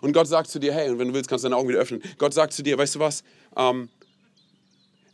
[0.00, 1.78] Und Gott sagt zu dir, hey, und wenn du willst, kannst du deine Augen wieder
[1.78, 2.02] öffnen.
[2.18, 3.22] Gott sagt zu dir, weißt du was?
[3.56, 3.88] Ähm,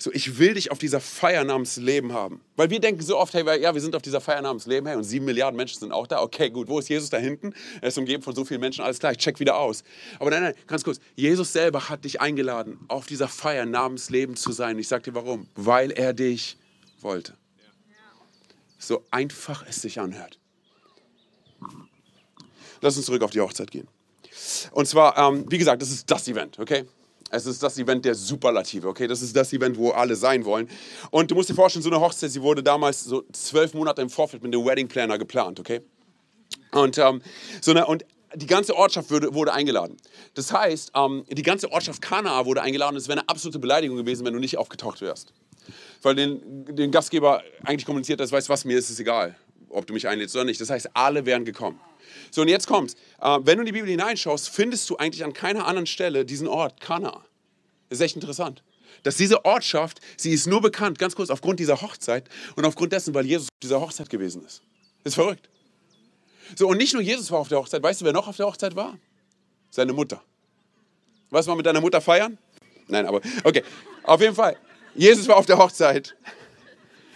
[0.05, 2.43] so, ich will dich auf dieser Feier namens Leben haben.
[2.57, 4.97] Weil wir denken so oft, hey, ja, wir sind auf dieser Feier namens Leben, hey,
[4.97, 6.21] und sieben Milliarden Menschen sind auch da.
[6.21, 7.55] Okay, gut, wo ist Jesus da hinten?
[7.81, 9.83] Er ist umgeben von so vielen Menschen, alles klar, ich check wieder aus.
[10.19, 14.37] Aber nein, nein, ganz kurz, Jesus selber hat dich eingeladen, auf dieser Feier namens Leben
[14.37, 14.79] zu sein.
[14.79, 15.49] Ich sag dir warum.
[15.55, 16.59] Weil er dich
[17.01, 17.33] wollte.
[18.79, 20.39] So einfach es sich anhört.
[22.83, 23.89] Lass uns zurück auf die Hochzeit gehen.
[24.73, 26.85] Und zwar, ähm, wie gesagt, das ist das Event, okay?
[27.35, 29.07] Es ist das Event der Superlative, okay?
[29.07, 30.69] Das ist das Event, wo alle sein wollen.
[31.11, 34.09] Und du musst dir vorstellen, so eine Hochzeit, sie wurde damals so zwölf Monate im
[34.09, 35.81] Vorfeld mit einem Wedding Planner geplant, okay?
[36.71, 37.23] Und, ähm,
[37.61, 38.05] so eine, und
[38.37, 39.97] die ganze Ortschaft wurde, wurde eingeladen.
[40.35, 42.97] Das heißt, ähm, die ganze Ortschaft Kanaa wurde eingeladen.
[42.97, 45.33] Es wäre eine absolute Beleidigung gewesen, wenn du nicht aufgetaucht wärst.
[46.03, 49.37] Weil den, den Gastgeber eigentlich kommuniziert hat, weißt was, mir ist es egal,
[49.75, 50.61] ob du mich einlädst oder nicht.
[50.61, 51.81] Das heißt, alle wären gekommen.
[52.31, 52.95] So, und jetzt kommt's.
[53.21, 56.49] Äh, wenn du in die Bibel hineinschaust, findest du eigentlich an keiner anderen Stelle diesen
[56.49, 57.25] Ort, Kana.
[57.89, 58.63] Das ist echt interessant.
[59.03, 63.15] Dass diese Ortschaft, sie ist nur bekannt, ganz kurz, aufgrund dieser Hochzeit und aufgrund dessen,
[63.15, 64.63] weil Jesus auf dieser Hochzeit gewesen ist.
[65.03, 65.49] Das ist verrückt.
[66.57, 67.83] So, und nicht nur Jesus war auf der Hochzeit.
[67.83, 68.99] Weißt du, wer noch auf der Hochzeit war?
[69.71, 70.23] Seine Mutter.
[71.31, 72.39] Was mal mit deiner Mutter feiern?
[72.87, 73.65] Nein, aber okay.
[74.05, 74.57] Auf jeden Fall.
[74.95, 76.15] Jesus war auf der Hochzeit.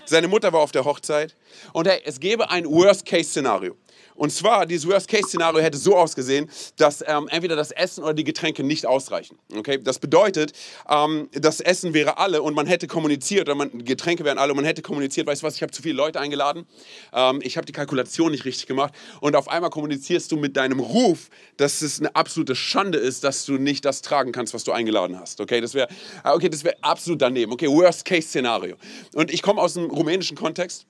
[0.08, 1.34] Seine Mutter war auf der Hochzeit.
[1.74, 3.76] Und hey, es gäbe ein Worst-Case-Szenario.
[4.18, 8.64] Und zwar, dieses Worst-Case-Szenario hätte so ausgesehen, dass ähm, entweder das Essen oder die Getränke
[8.64, 9.38] nicht ausreichen.
[9.56, 9.78] Okay?
[9.80, 10.52] Das bedeutet,
[10.90, 14.56] ähm, das Essen wäre alle und man hätte kommuniziert, oder man, Getränke wären alle und
[14.56, 16.66] man hätte kommuniziert, weißt du was, ich habe zu viele Leute eingeladen,
[17.12, 20.80] ähm, ich habe die Kalkulation nicht richtig gemacht und auf einmal kommunizierst du mit deinem
[20.80, 24.72] Ruf, dass es eine absolute Schande ist, dass du nicht das tragen kannst, was du
[24.72, 25.40] eingeladen hast.
[25.40, 25.86] Okay, das wäre
[26.24, 27.52] äh, okay, das absolut daneben.
[27.52, 28.74] Okay, Worst-Case-Szenario.
[29.14, 30.86] Und ich komme aus einem rumänischen Kontext.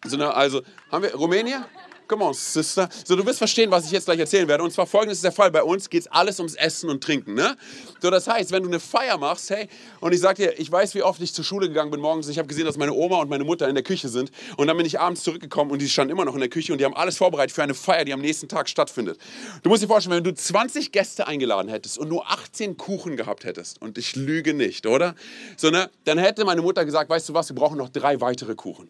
[0.00, 1.64] Also, also haben wir Rumänien?
[2.08, 2.88] Come on, Sister.
[3.04, 4.64] So, du wirst verstehen, was ich jetzt gleich erzählen werde.
[4.64, 5.50] Und zwar folgendes ist der Fall.
[5.50, 7.34] Bei uns geht es alles ums Essen und Trinken.
[7.34, 7.54] Ne?
[8.00, 9.68] So, das heißt, wenn du eine Feier machst, hey,
[10.00, 12.28] und ich sag dir, ich weiß, wie oft ich zur Schule gegangen bin morgens.
[12.28, 14.30] Ich habe gesehen, dass meine Oma und meine Mutter in der Küche sind.
[14.56, 16.78] Und dann bin ich abends zurückgekommen und die standen immer noch in der Küche und
[16.78, 19.18] die haben alles vorbereitet für eine Feier, die am nächsten Tag stattfindet.
[19.62, 23.44] Du musst dir vorstellen, wenn du 20 Gäste eingeladen hättest und nur 18 Kuchen gehabt
[23.44, 25.14] hättest, und ich lüge nicht, oder?
[25.58, 25.90] So, ne?
[26.04, 28.88] Dann hätte meine Mutter gesagt, weißt du was, wir brauchen noch drei weitere Kuchen.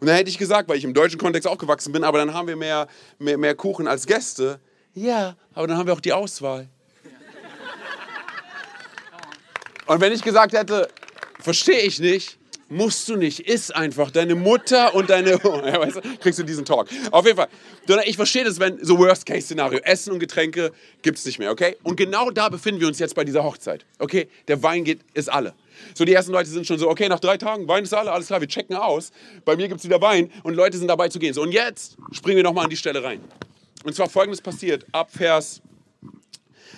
[0.00, 2.48] Und dann hätte ich gesagt, weil ich im deutschen Kontext aufgewachsen bin, aber dann haben
[2.48, 2.86] wir mehr,
[3.18, 4.60] mehr, mehr Kuchen als Gäste.
[4.94, 6.68] Ja, aber dann haben wir auch die Auswahl.
[9.86, 10.88] Und wenn ich gesagt hätte,
[11.40, 14.10] verstehe ich nicht, musst du nicht, iss einfach.
[14.10, 16.88] Deine Mutter und deine, ja, weißt du, kriegst du diesen Talk.
[17.10, 17.48] Auf jeden Fall.
[18.04, 21.76] Ich verstehe das, wenn so Worst-Case-Szenario, Essen und Getränke gibt es nicht mehr, okay?
[21.82, 24.28] Und genau da befinden wir uns jetzt bei dieser Hochzeit, okay?
[24.48, 25.54] Der Wein geht, ist alle.
[25.94, 28.28] So, die ersten Leute sind schon so, okay, nach drei Tagen, Wein ist alle, alles
[28.28, 29.12] klar, wir checken aus.
[29.44, 31.34] Bei mir gibt es wieder Wein und Leute sind dabei zu gehen.
[31.34, 33.20] So, und jetzt springen wir nochmal an die Stelle rein.
[33.84, 35.60] Und zwar folgendes passiert, ab Vers,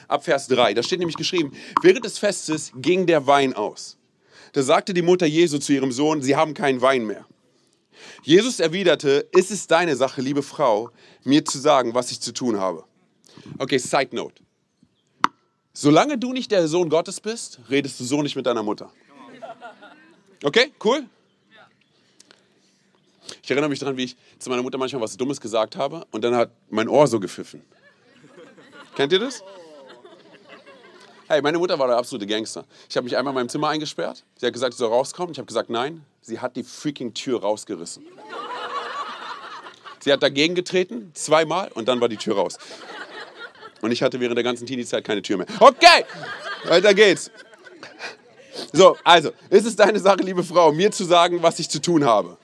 [0.08, 0.74] ab Vers 3.
[0.74, 3.97] Da steht nämlich geschrieben, während des Festes ging der Wein aus.
[4.58, 7.24] Da sagte die Mutter Jesu zu ihrem Sohn, sie haben keinen Wein mehr.
[8.24, 10.90] Jesus erwiderte, ist es deine Sache, liebe Frau,
[11.22, 12.82] mir zu sagen, was ich zu tun habe.
[13.58, 14.42] Okay, Side Note.
[15.72, 18.90] Solange du nicht der Sohn Gottes bist, redest du so nicht mit deiner Mutter.
[20.42, 21.04] Okay, cool?
[23.40, 26.24] Ich erinnere mich daran, wie ich zu meiner Mutter manchmal was Dummes gesagt habe und
[26.24, 27.62] dann hat mein Ohr so gepfiffen.
[28.96, 29.40] Kennt ihr das?
[31.30, 32.64] Hey, meine Mutter war der absolute Gangster.
[32.88, 34.24] Ich habe mich einmal in meinem Zimmer eingesperrt.
[34.38, 35.32] Sie hat gesagt, ich soll rauskommen.
[35.32, 36.02] Ich habe gesagt, nein.
[36.22, 38.06] Sie hat die freaking Tür rausgerissen.
[40.00, 42.56] Sie hat dagegen getreten, zweimal, und dann war die Tür raus.
[43.82, 45.46] Und ich hatte während der ganzen Teenie-Zeit keine Tür mehr.
[45.60, 46.06] Okay,
[46.64, 47.30] weiter geht's.
[48.72, 52.06] So, also, ist es deine Sache, liebe Frau, mir zu sagen, was ich zu tun
[52.06, 52.38] habe?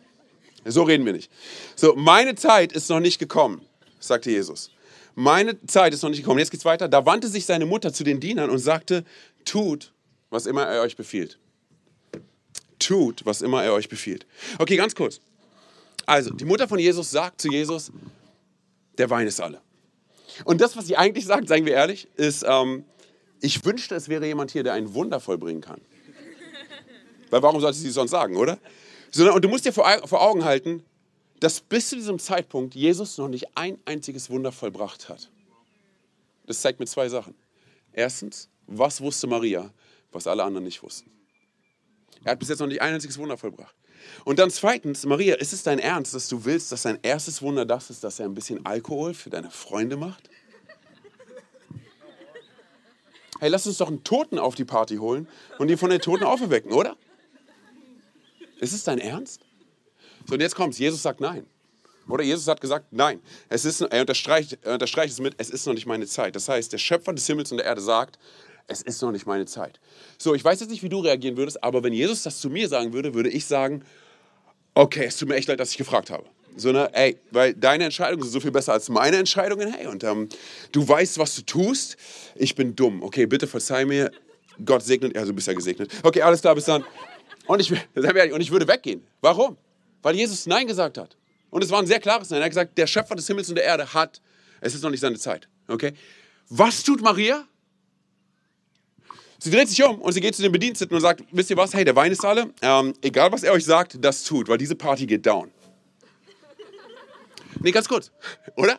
[0.66, 1.30] So reden wir nicht.
[1.74, 3.64] So, meine Zeit ist noch nicht gekommen,
[3.98, 4.70] sagte Jesus.
[5.14, 6.40] Meine Zeit ist noch nicht gekommen.
[6.40, 6.88] Jetzt geht's weiter.
[6.88, 9.04] Da wandte sich seine Mutter zu den Dienern und sagte:
[9.44, 9.92] Tut,
[10.30, 11.38] was immer er euch befiehlt.
[12.78, 14.26] Tut, was immer er euch befiehlt.
[14.58, 15.20] Okay, ganz kurz.
[16.06, 17.92] Also, die Mutter von Jesus sagt zu Jesus:
[18.98, 19.60] Der Wein ist alle.
[20.44, 22.84] Und das, was sie eigentlich sagt, sagen wir ehrlich, ist, ähm,
[23.40, 25.80] ich wünschte, es wäre jemand hier, der ein Wunder vollbringen kann.
[27.30, 28.58] Weil warum sollte sie es sonst sagen, oder?
[29.16, 29.86] Und du musst dir vor
[30.20, 30.82] Augen halten,
[31.44, 35.30] dass bis zu diesem Zeitpunkt Jesus noch nicht ein einziges Wunder vollbracht hat.
[36.46, 37.34] Das zeigt mir zwei Sachen.
[37.92, 39.70] Erstens, was wusste Maria,
[40.10, 41.10] was alle anderen nicht wussten?
[42.24, 43.74] Er hat bis jetzt noch nicht ein einziges Wunder vollbracht.
[44.24, 47.66] Und dann zweitens, Maria, ist es dein Ernst, dass du willst, dass sein erstes Wunder
[47.66, 50.30] das ist, dass er ein bisschen Alkohol für deine Freunde macht?
[53.38, 55.28] Hey, lass uns doch einen Toten auf die Party holen
[55.58, 56.96] und ihn von den Toten auferwecken, oder?
[58.60, 59.43] Ist es dein Ernst?
[60.26, 60.78] So, und jetzt kommt's.
[60.78, 61.46] Jesus sagt nein.
[62.08, 63.20] Oder Jesus hat gesagt, nein.
[63.48, 66.36] Es ist, er, unterstreicht, er unterstreicht es mit, es ist noch nicht meine Zeit.
[66.36, 68.18] Das heißt, der Schöpfer des Himmels und der Erde sagt,
[68.66, 69.80] es ist noch nicht meine Zeit.
[70.18, 72.68] So, ich weiß jetzt nicht, wie du reagieren würdest, aber wenn Jesus das zu mir
[72.68, 73.84] sagen würde, würde ich sagen,
[74.74, 76.24] okay, es tut mir echt leid, dass ich gefragt habe.
[76.56, 80.04] So, ne, ey, weil deine Entscheidungen sind so viel besser als meine Entscheidungen, hey, und
[80.04, 80.28] ähm,
[80.72, 81.96] du weißt, was du tust.
[82.36, 83.02] Ich bin dumm.
[83.02, 84.10] Okay, bitte verzeih mir.
[84.64, 85.90] Gott segnet, ja, du bist ja gesegnet.
[86.04, 86.84] Okay, alles klar, bis dann.
[87.46, 87.72] Und ich,
[88.32, 89.04] und ich würde weggehen.
[89.20, 89.56] Warum?
[90.04, 91.16] Weil Jesus Nein gesagt hat.
[91.48, 92.40] Und es war ein sehr klares Nein.
[92.40, 94.20] Er hat gesagt, der Schöpfer des Himmels und der Erde hat,
[94.60, 95.48] es ist noch nicht seine Zeit.
[95.66, 95.94] Okay?
[96.50, 97.48] Was tut Maria?
[99.38, 101.72] Sie dreht sich um und sie geht zu den Bediensteten und sagt, wisst ihr was,
[101.72, 104.74] hey, der Wein ist alle, ähm, egal was er euch sagt, das tut, weil diese
[104.74, 105.50] Party geht down.
[107.60, 108.10] Nee, ganz kurz,
[108.56, 108.78] oder?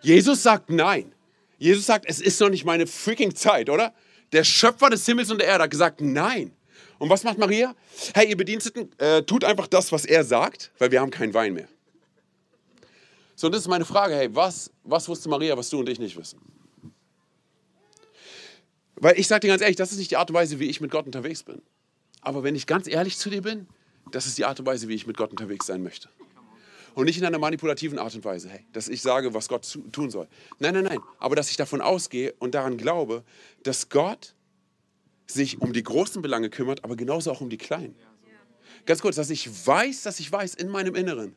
[0.00, 1.14] Jesus sagt nein.
[1.58, 3.92] Jesus sagt, es ist noch nicht meine freaking Zeit, oder?
[4.32, 6.52] Der Schöpfer des Himmels und der Erde hat gesagt nein.
[7.02, 7.74] Und was macht Maria?
[8.14, 11.52] Hey, ihr Bediensteten, äh, tut einfach das, was er sagt, weil wir haben keinen Wein
[11.52, 11.66] mehr.
[13.34, 15.98] So, und das ist meine Frage, hey, was, was wusste Maria, was du und ich
[15.98, 16.38] nicht wissen?
[18.94, 20.80] Weil ich sage dir ganz ehrlich, das ist nicht die Art und Weise, wie ich
[20.80, 21.60] mit Gott unterwegs bin.
[22.20, 23.66] Aber wenn ich ganz ehrlich zu dir bin,
[24.12, 26.08] das ist die Art und Weise, wie ich mit Gott unterwegs sein möchte.
[26.94, 30.08] Und nicht in einer manipulativen Art und Weise, hey, dass ich sage, was Gott tun
[30.08, 30.28] soll.
[30.60, 31.00] Nein, nein, nein.
[31.18, 33.24] Aber dass ich davon ausgehe und daran glaube,
[33.64, 34.36] dass Gott
[35.32, 37.94] sich um die großen Belange kümmert, aber genauso auch um die kleinen.
[38.86, 41.36] Ganz kurz, dass ich weiß, dass ich weiß in meinem Inneren,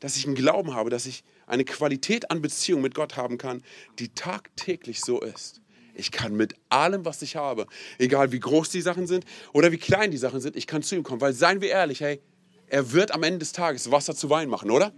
[0.00, 3.62] dass ich einen Glauben habe, dass ich eine Qualität an Beziehung mit Gott haben kann,
[3.98, 5.60] die tagtäglich so ist.
[5.94, 7.66] Ich kann mit allem, was ich habe,
[7.98, 10.94] egal wie groß die Sachen sind oder wie klein die Sachen sind, ich kann zu
[10.94, 11.22] ihm kommen.
[11.22, 12.20] Weil, seien wir ehrlich, hey,
[12.66, 14.92] er wird am Ende des Tages Wasser zu Wein machen, oder?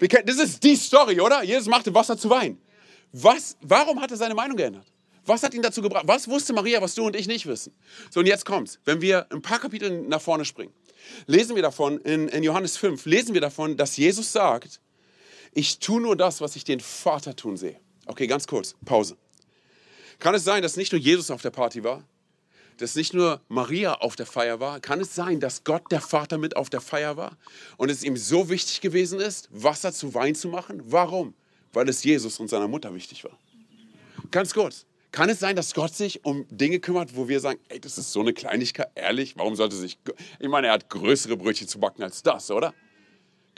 [0.00, 0.22] Ja.
[0.22, 1.42] Das ist die Story, oder?
[1.42, 2.58] Jesus machte Wasser zu Wein.
[3.12, 4.86] Was, warum hat er seine Meinung geändert?
[5.28, 6.04] Was hat ihn dazu gebracht?
[6.06, 7.74] Was wusste Maria, was du und ich nicht wissen?
[8.10, 8.78] So, und jetzt kommt's.
[8.86, 10.72] Wenn wir ein paar Kapitel nach vorne springen,
[11.26, 14.80] lesen wir davon, in, in Johannes 5, lesen wir davon, dass Jesus sagt,
[15.52, 17.78] Ich tue nur das, was ich den Vater tun sehe.
[18.06, 19.18] Okay, ganz kurz, Pause.
[20.18, 22.04] Kann es sein, dass nicht nur Jesus auf der Party war,
[22.78, 24.80] dass nicht nur Maria auf der Feier war?
[24.80, 27.36] Kann es sein, dass Gott der Vater mit auf der Feier war
[27.76, 30.80] und es ihm so wichtig gewesen ist, Wasser zu Wein zu machen?
[30.86, 31.34] Warum?
[31.74, 33.38] Weil es Jesus und seiner Mutter wichtig war.
[34.30, 34.86] Ganz kurz.
[35.10, 38.12] Kann es sein, dass Gott sich um Dinge kümmert, wo wir sagen, ey, das ist
[38.12, 39.98] so eine Kleinigkeit, ehrlich, warum sollte sich,
[40.38, 42.74] ich meine, er hat größere Brötchen zu backen als das, oder?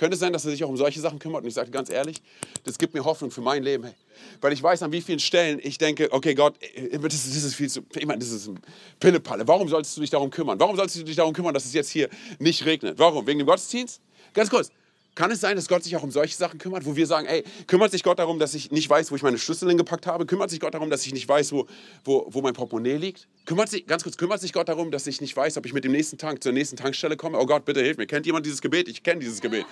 [0.00, 1.42] Könnte es sein, dass er sich auch um solche Sachen kümmert?
[1.42, 2.22] Und ich sage ganz ehrlich,
[2.64, 3.84] das gibt mir Hoffnung für mein Leben.
[3.84, 3.92] Hey.
[4.40, 7.44] Weil ich weiß, an wie vielen Stellen ich denke, okay, Gott, äh, das ist, das
[7.44, 8.58] ist viel zu, ich meine, das ist ein
[8.98, 9.46] Pillepalle.
[9.46, 10.58] Warum solltest du dich darum kümmern?
[10.58, 12.08] Warum solltest du dich darum kümmern, dass es jetzt hier
[12.38, 12.98] nicht regnet?
[12.98, 13.26] Warum?
[13.26, 14.00] Wegen dem Gottesdienst?
[14.32, 14.70] Ganz kurz,
[15.14, 17.44] kann es sein, dass Gott sich auch um solche Sachen kümmert, wo wir sagen, ey,
[17.66, 20.24] kümmert sich Gott darum, dass ich nicht weiß, wo ich meine Schlüssel hingepackt habe?
[20.24, 21.66] Kümmert sich Gott darum, dass ich nicht weiß, wo,
[22.04, 23.26] wo, wo mein Portemonnaie liegt?
[23.44, 25.84] Kümmert sich, ganz kurz, kümmert sich Gott darum, dass ich nicht weiß, ob ich mit
[25.84, 27.38] dem nächsten Tank zur nächsten Tankstelle komme?
[27.38, 28.06] Oh Gott, bitte hilf mir.
[28.06, 28.88] Kennt jemand dieses Gebet?
[28.88, 29.66] Ich kenne dieses Gebet.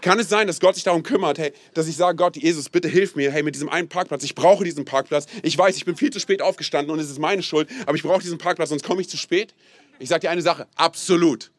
[0.00, 2.88] Kann es sein, dass Gott sich darum kümmert, hey, dass ich sage, Gott, Jesus, bitte
[2.88, 5.26] hilf mir, hey, mit diesem einen Parkplatz, ich brauche diesen Parkplatz.
[5.42, 8.02] Ich weiß, ich bin viel zu spät aufgestanden und es ist meine Schuld, aber ich
[8.02, 9.54] brauche diesen Parkplatz, sonst komme ich zu spät.
[9.98, 11.50] Ich sage dir eine Sache, absolut.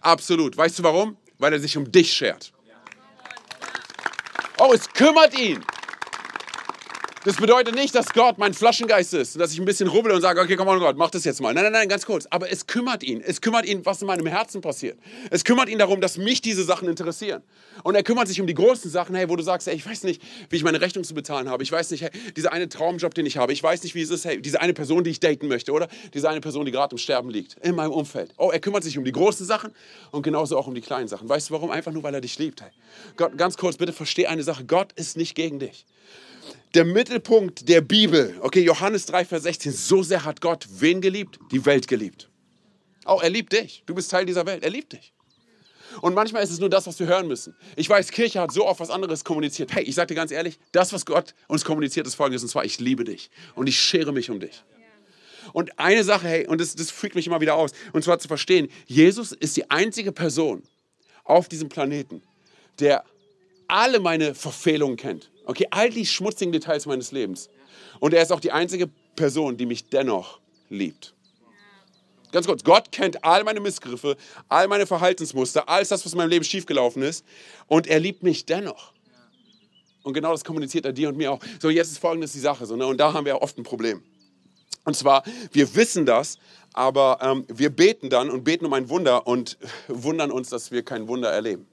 [0.00, 0.56] Absolut.
[0.56, 1.16] Weißt du warum?
[1.38, 2.52] Weil er sich um dich schert.
[4.58, 5.64] Oh, es kümmert ihn.
[7.24, 10.20] Das bedeutet nicht, dass Gott mein Flaschengeist ist und dass ich ein bisschen rubbel und
[10.20, 11.52] sage, okay, komm mal Gott, mach das jetzt mal.
[11.52, 12.26] Nein, nein, nein, ganz kurz.
[12.30, 13.20] Aber es kümmert ihn.
[13.20, 14.96] Es kümmert ihn, was in meinem Herzen passiert.
[15.30, 17.42] Es kümmert ihn darum, dass mich diese Sachen interessieren.
[17.82, 20.04] Und er kümmert sich um die großen Sachen, hey, wo du sagst, hey, ich weiß
[20.04, 21.64] nicht, wie ich meine Rechnung zu bezahlen habe.
[21.64, 23.52] Ich weiß nicht, hey, dieser eine Traumjob, den ich habe.
[23.52, 25.88] Ich weiß nicht, wie es ist, hey, diese eine Person, die ich daten möchte, oder?
[26.14, 28.32] Diese eine Person, die gerade im Sterben liegt, in meinem Umfeld.
[28.38, 29.72] Oh, er kümmert sich um die großen Sachen
[30.12, 31.28] und genauso auch um die kleinen Sachen.
[31.28, 31.72] Weißt du warum?
[31.72, 32.70] Einfach nur, weil er dich liebt, hey.
[33.16, 34.64] Gott, ganz kurz, bitte versteh eine Sache.
[34.64, 35.84] Gott ist nicht gegen dich
[36.74, 38.36] der Mittelpunkt der Bibel.
[38.40, 39.72] Okay, Johannes 3, Vers 16.
[39.72, 41.38] So sehr hat Gott wen geliebt?
[41.50, 42.28] Die Welt geliebt.
[43.04, 43.82] Auch er liebt dich.
[43.86, 44.62] Du bist Teil dieser Welt.
[44.62, 45.12] Er liebt dich.
[46.00, 47.56] Und manchmal ist es nur das, was wir hören müssen.
[47.74, 49.72] Ich weiß, Kirche hat so oft was anderes kommuniziert.
[49.72, 52.42] Hey, ich sage dir ganz ehrlich, das, was Gott uns kommuniziert, ist folgendes.
[52.42, 54.62] Und zwar, ich liebe dich und ich schere mich um dich.
[55.52, 58.28] Und eine Sache, hey, und das, das freakt mich immer wieder aus, und zwar zu
[58.28, 60.62] verstehen, Jesus ist die einzige Person
[61.24, 62.22] auf diesem Planeten,
[62.80, 63.04] der
[63.66, 65.30] alle meine Verfehlungen kennt.
[65.48, 67.48] Okay, all die schmutzigen Details meines Lebens.
[68.00, 71.14] Und er ist auch die einzige Person, die mich dennoch liebt.
[72.32, 74.18] Ganz kurz, Gott kennt all meine Missgriffe,
[74.50, 77.24] all meine Verhaltensmuster, alles das, was in meinem Leben schiefgelaufen ist.
[77.66, 78.92] Und er liebt mich dennoch.
[80.02, 81.40] Und genau das kommuniziert er dir und mir auch.
[81.62, 82.66] So, jetzt ist folgendes die Sache.
[82.66, 82.86] So, ne?
[82.86, 84.02] Und da haben wir oft ein Problem.
[84.84, 86.36] Und zwar, wir wissen das,
[86.74, 89.56] aber ähm, wir beten dann und beten um ein Wunder und
[89.88, 91.66] wundern uns, dass wir kein Wunder erleben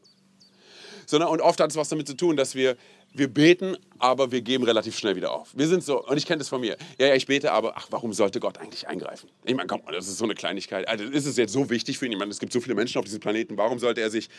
[1.06, 2.78] sondern und oft hat es was damit zu tun, dass wir,
[3.18, 5.50] wir beten, aber wir geben relativ schnell wieder auf.
[5.56, 6.76] Wir sind so, und ich kenne das von mir.
[7.00, 9.30] Ja, ja, ich bete, aber ach, warum sollte Gott eigentlich eingreifen?
[9.46, 10.88] Ich meine, komm, das ist so eine Kleinigkeit.
[10.88, 12.12] Also ist es jetzt so wichtig für ihn?
[12.12, 13.58] Ich meine, es gibt so viele Menschen auf diesem Planeten.
[13.58, 14.30] Warum sollte er sich,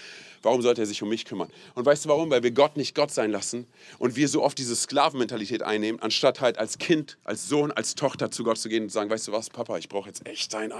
[0.42, 1.50] warum sollte er sich um mich kümmern?
[1.74, 2.28] Und weißt du warum?
[2.28, 3.66] Weil wir Gott nicht Gott sein lassen
[3.98, 8.30] und wir so oft diese Sklavenmentalität einnehmen, anstatt halt als Kind, als Sohn, als Tochter
[8.30, 10.52] zu Gott zu gehen und zu sagen, weißt du was, Papa, ich brauche jetzt echt
[10.52, 10.72] dein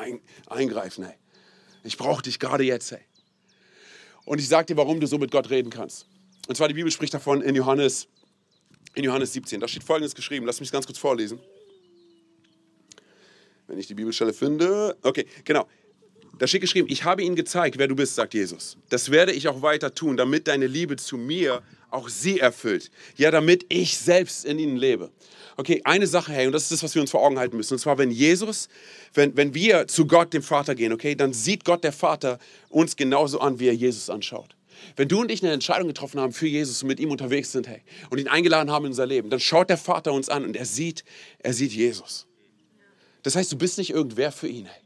[0.49, 1.15] Eingreifen, hey.
[1.83, 3.01] Ich brauche dich gerade jetzt, hey.
[4.27, 6.07] Und ich sage dir, warum du so mit Gott reden kannst.
[6.47, 8.09] Und zwar die Bibel spricht davon in Johannes,
[8.95, 9.61] in Johannes 17.
[9.61, 10.47] Da steht Folgendes geschrieben.
[10.47, 11.41] Lass mich ganz kurz vorlesen.
[13.67, 14.97] Wenn ich die Bibelstelle finde.
[15.03, 15.67] Okay, genau.
[16.39, 18.77] Da steht geschrieben, ich habe ihnen gezeigt, wer du bist, sagt Jesus.
[18.91, 22.91] Das werde ich auch weiter tun, damit deine Liebe zu mir auch sie erfüllt.
[23.17, 25.11] Ja, damit ich selbst in ihnen lebe.
[25.57, 27.75] Okay, eine Sache, hey, und das ist das, was wir uns vor Augen halten müssen.
[27.75, 28.69] Und zwar, wenn Jesus,
[29.15, 32.97] wenn, wenn wir zu Gott, dem Vater, gehen, okay, dann sieht Gott, der Vater, uns
[32.97, 34.55] genauso an, wie er Jesus anschaut.
[34.97, 37.69] Wenn du und ich eine Entscheidung getroffen haben für Jesus und mit ihm unterwegs sind,
[37.69, 40.57] hey, und ihn eingeladen haben in unser Leben, dann schaut der Vater uns an und
[40.57, 41.05] er sieht,
[41.39, 42.27] er sieht Jesus.
[43.23, 44.83] Das heißt, du bist nicht irgendwer für ihn, hey.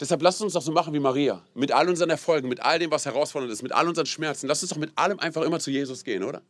[0.00, 1.44] Deshalb lasst uns doch so machen wie Maria.
[1.54, 4.46] Mit all unseren Erfolgen, mit all dem, was herausfordernd ist, mit all unseren Schmerzen.
[4.46, 6.40] Lass uns doch mit allem einfach immer zu Jesus gehen, oder?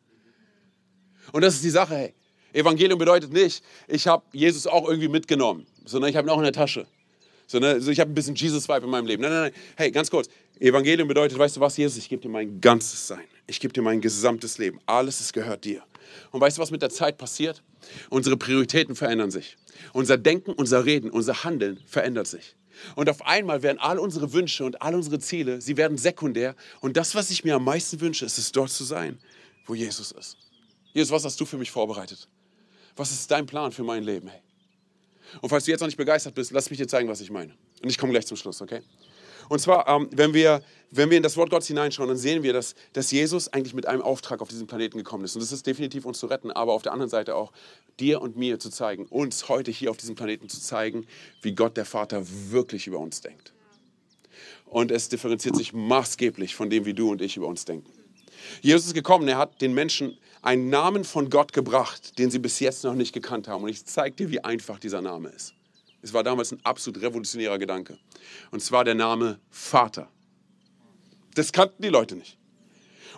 [1.33, 2.15] Und das ist die Sache, hey.
[2.53, 6.45] Evangelium bedeutet nicht, ich habe Jesus auch irgendwie mitgenommen, sondern ich habe ihn auch in
[6.45, 6.87] der Tasche.
[7.51, 9.23] Sondern also ich habe ein bisschen Jesus-Vibe in meinem Leben.
[9.23, 9.53] Nein, nein, nein.
[9.75, 10.29] Hey, ganz kurz.
[10.61, 13.25] Evangelium bedeutet, weißt du was, Jesus, ich gebe dir mein ganzes Sein.
[13.49, 14.79] Ich gebe dir mein gesamtes Leben.
[14.87, 15.83] Alles, es gehört dir.
[16.31, 17.61] Und weißt du, was mit der Zeit passiert?
[18.09, 19.57] Unsere Prioritäten verändern sich.
[19.93, 22.55] Unser Denken, unser Reden, unser Handeln verändert sich.
[22.95, 26.55] Und auf einmal werden all unsere Wünsche und all unsere Ziele, sie werden sekundär.
[26.81, 29.19] Und das, was ich mir am meisten wünsche, ist es dort zu sein,
[29.67, 30.37] wo Jesus ist.
[30.93, 32.29] Jesus, was hast du für mich vorbereitet?
[32.95, 34.29] Was ist dein Plan für mein Leben?
[34.29, 34.41] Hey?
[35.41, 37.55] Und falls du jetzt noch nicht begeistert bist, lass mich dir zeigen, was ich meine.
[37.83, 38.83] Und ich komme gleich zum Schluss, okay?
[39.49, 40.63] Und zwar, ähm, wenn, wir,
[40.93, 43.85] wenn wir in das Wort Gottes hineinschauen, dann sehen wir, dass, dass Jesus eigentlich mit
[43.85, 45.35] einem Auftrag auf diesen Planeten gekommen ist.
[45.35, 47.53] Und das ist definitiv uns zu retten, aber auf der anderen Seite auch
[47.99, 51.05] dir und mir zu zeigen, uns heute hier auf diesem Planeten zu zeigen,
[51.43, 53.53] wie Gott der Vater wirklich über uns denkt.
[54.67, 57.91] Und es differenziert sich maßgeblich von dem, wie du und ich über uns denken.
[58.63, 62.61] Jesus ist gekommen, er hat den Menschen einen Namen von Gott gebracht, den sie bis
[62.61, 63.65] jetzt noch nicht gekannt haben.
[63.65, 65.55] Und ich zeige dir, wie einfach dieser Name ist.
[66.03, 67.99] Es war damals ein absolut revolutionärer Gedanke.
[68.51, 70.09] Und zwar der Name Vater.
[71.35, 72.39] Das kannten die Leute nicht.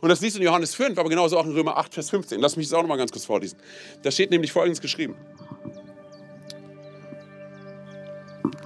[0.00, 2.40] Und das liest in Johannes 5, aber genauso auch in Römer 8, Vers 15.
[2.40, 3.56] Lass mich das auch noch mal ganz kurz vorlesen.
[4.02, 5.14] Da steht nämlich Folgendes geschrieben.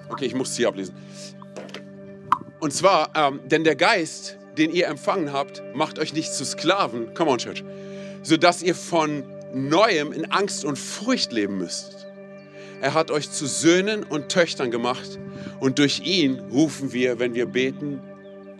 [0.08, 0.94] Okay, ich muss es hier ablesen.
[2.58, 7.12] Und zwar, ähm, denn der Geist, den ihr empfangen habt, macht euch nicht zu Sklaven,
[7.12, 7.62] come on Church,
[8.26, 9.22] sodass ihr von
[9.54, 12.08] neuem in Angst und Furcht leben müsst.
[12.80, 15.18] Er hat euch zu Söhnen und Töchtern gemacht
[15.60, 18.02] und durch ihn rufen wir, wenn wir beten,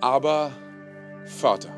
[0.00, 0.52] aber
[1.24, 1.70] Vater.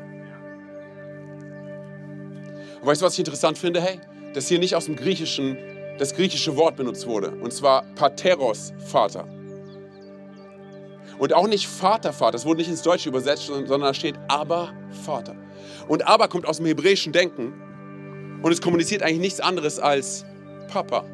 [2.79, 3.81] Und weißt du, was ich interessant finde?
[3.81, 3.99] Hey,
[4.35, 5.57] dass hier nicht aus dem Griechischen
[5.97, 7.31] das griechische Wort benutzt wurde.
[7.31, 9.27] Und zwar Pateros, Vater.
[11.17, 12.33] Und auch nicht Vater, Vater.
[12.33, 14.73] Das wurde nicht ins Deutsche übersetzt, sondern da steht aber
[15.03, 15.35] Vater.
[15.87, 17.53] Und aber kommt aus dem hebräischen Denken
[18.41, 20.25] und es kommuniziert eigentlich nichts anderes als
[20.69, 21.05] Papa.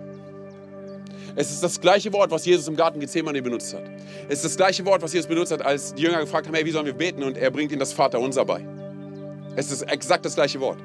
[1.36, 3.84] Es ist das gleiche Wort, was Jesus im Garten Gethsemane benutzt hat.
[4.30, 6.66] Es ist das gleiche Wort, was Jesus benutzt hat, als die Jünger gefragt haben, hey,
[6.66, 7.24] wie sollen wir beten?
[7.24, 8.66] Und er bringt ihnen das Vaterunser bei.
[9.58, 10.78] Es ist exakt das gleiche Wort.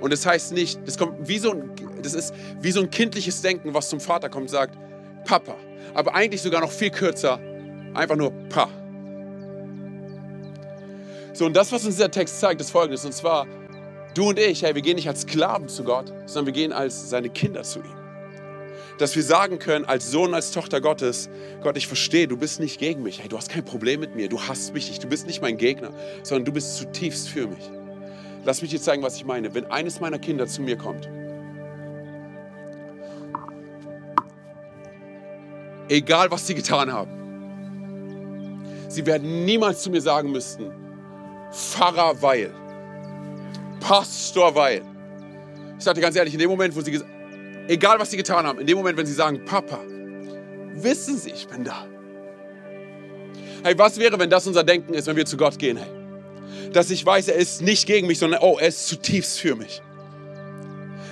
[0.00, 1.70] Und es das heißt nicht, das, kommt wie so ein,
[2.02, 4.76] das ist wie so ein kindliches Denken, was zum Vater kommt sagt,
[5.24, 5.54] Papa.
[5.94, 7.40] Aber eigentlich sogar noch viel kürzer,
[7.94, 8.68] einfach nur Pa.
[11.32, 13.04] So, und das, was uns dieser Text zeigt, ist folgendes.
[13.04, 13.46] Und zwar,
[14.16, 17.10] du und ich, hey, wir gehen nicht als Sklaven zu Gott, sondern wir gehen als
[17.10, 17.96] seine Kinder zu ihm.
[18.98, 21.28] Dass wir sagen können, als Sohn, als Tochter Gottes,
[21.62, 23.20] Gott, ich verstehe, du bist nicht gegen mich.
[23.20, 24.30] Hey, du hast kein Problem mit mir.
[24.30, 25.04] Du hasst mich nicht.
[25.04, 25.90] Du bist nicht mein Gegner,
[26.22, 27.70] sondern du bist zutiefst für mich.
[28.44, 29.54] Lass mich dir zeigen, was ich meine.
[29.54, 31.10] Wenn eines meiner Kinder zu mir kommt,
[35.88, 37.10] egal was sie getan haben,
[38.88, 40.72] sie werden niemals zu mir sagen müssten,
[41.52, 42.50] Pfarrer weil,
[43.86, 44.82] Pastor weil.
[45.78, 47.00] Ich dir ganz ehrlich, in dem Moment, wo sie,
[47.68, 49.78] egal was sie getan haben, in dem Moment, wenn sie sagen, Papa,
[50.74, 51.86] wissen sie, ich bin da.
[53.62, 55.76] Hey, was wäre, wenn das unser Denken ist, wenn wir zu Gott gehen?
[55.76, 59.54] Hey, dass ich weiß, er ist nicht gegen mich, sondern oh, er ist zutiefst für
[59.54, 59.80] mich.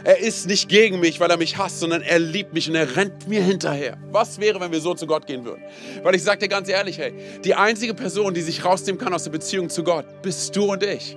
[0.03, 2.97] Er ist nicht gegen mich, weil er mich hasst, sondern er liebt mich und er
[2.97, 3.99] rennt mir hinterher.
[4.11, 5.63] Was wäre, wenn wir so zu Gott gehen würden?
[6.03, 7.15] Weil ich sage dir ganz ehrlich, hey,
[7.45, 10.83] die einzige Person, die sich rausnehmen kann aus der Beziehung zu Gott, bist du und
[10.83, 11.17] ich.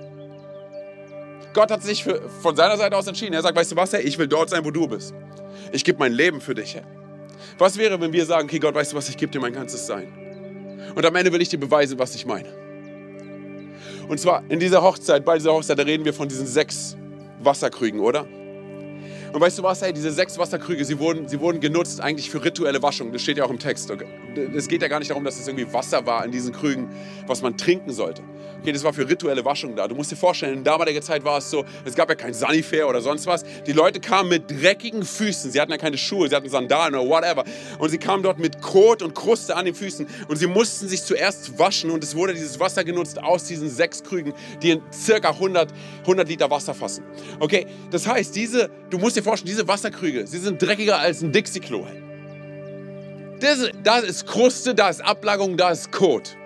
[1.54, 3.34] Gott hat sich für, von seiner Seite aus entschieden.
[3.34, 5.14] Er sagt, weißt du was, hey, ich will dort sein, wo du bist.
[5.72, 6.84] Ich gebe mein Leben für dich, Herr.
[7.58, 9.86] Was wäre, wenn wir sagen, okay, Gott, weißt du was, ich gebe dir mein ganzes
[9.86, 10.12] Sein.
[10.94, 12.48] Und am Ende will ich dir beweisen, was ich meine.
[14.08, 16.96] Und zwar in dieser Hochzeit, bei dieser Hochzeit, da reden wir von diesen sechs
[17.42, 18.26] Wasserkrügen, oder?
[19.32, 22.42] Und weißt du was, hey, diese sechs Wasserkrüge, sie wurden, sie wurden genutzt eigentlich für
[22.42, 23.12] rituelle Waschung.
[23.12, 23.92] Das steht ja auch im Text.
[24.54, 26.88] Es geht ja gar nicht darum, dass es irgendwie Wasser war in diesen Krügen,
[27.26, 28.22] was man trinken sollte.
[28.60, 29.86] Okay, das war für rituelle Waschung da.
[29.86, 32.88] Du musst dir vorstellen, in damaliger Zeit war es so, es gab ja kein Sanifair
[32.88, 33.44] oder sonst was.
[33.66, 35.52] Die Leute kamen mit dreckigen Füßen.
[35.52, 37.44] Sie hatten ja keine Schuhe, sie hatten Sandalen oder whatever.
[37.78, 40.08] Und sie kamen dort mit Kot und Kruste an den Füßen.
[40.26, 41.90] Und sie mussten sich zuerst waschen.
[41.90, 45.72] Und es wurde dieses Wasser genutzt aus diesen sechs Krügen, die in circa 100,
[46.02, 47.04] 100 Liter Wasser fassen.
[47.38, 51.30] Okay, das heißt, diese, du musst dir vorstellen, diese Wasserkrüge, sie sind dreckiger als ein
[51.30, 51.86] Dixie-Klo.
[53.40, 56.36] Das, das ist Kruste, da ist Ablagerung, da ist Kot.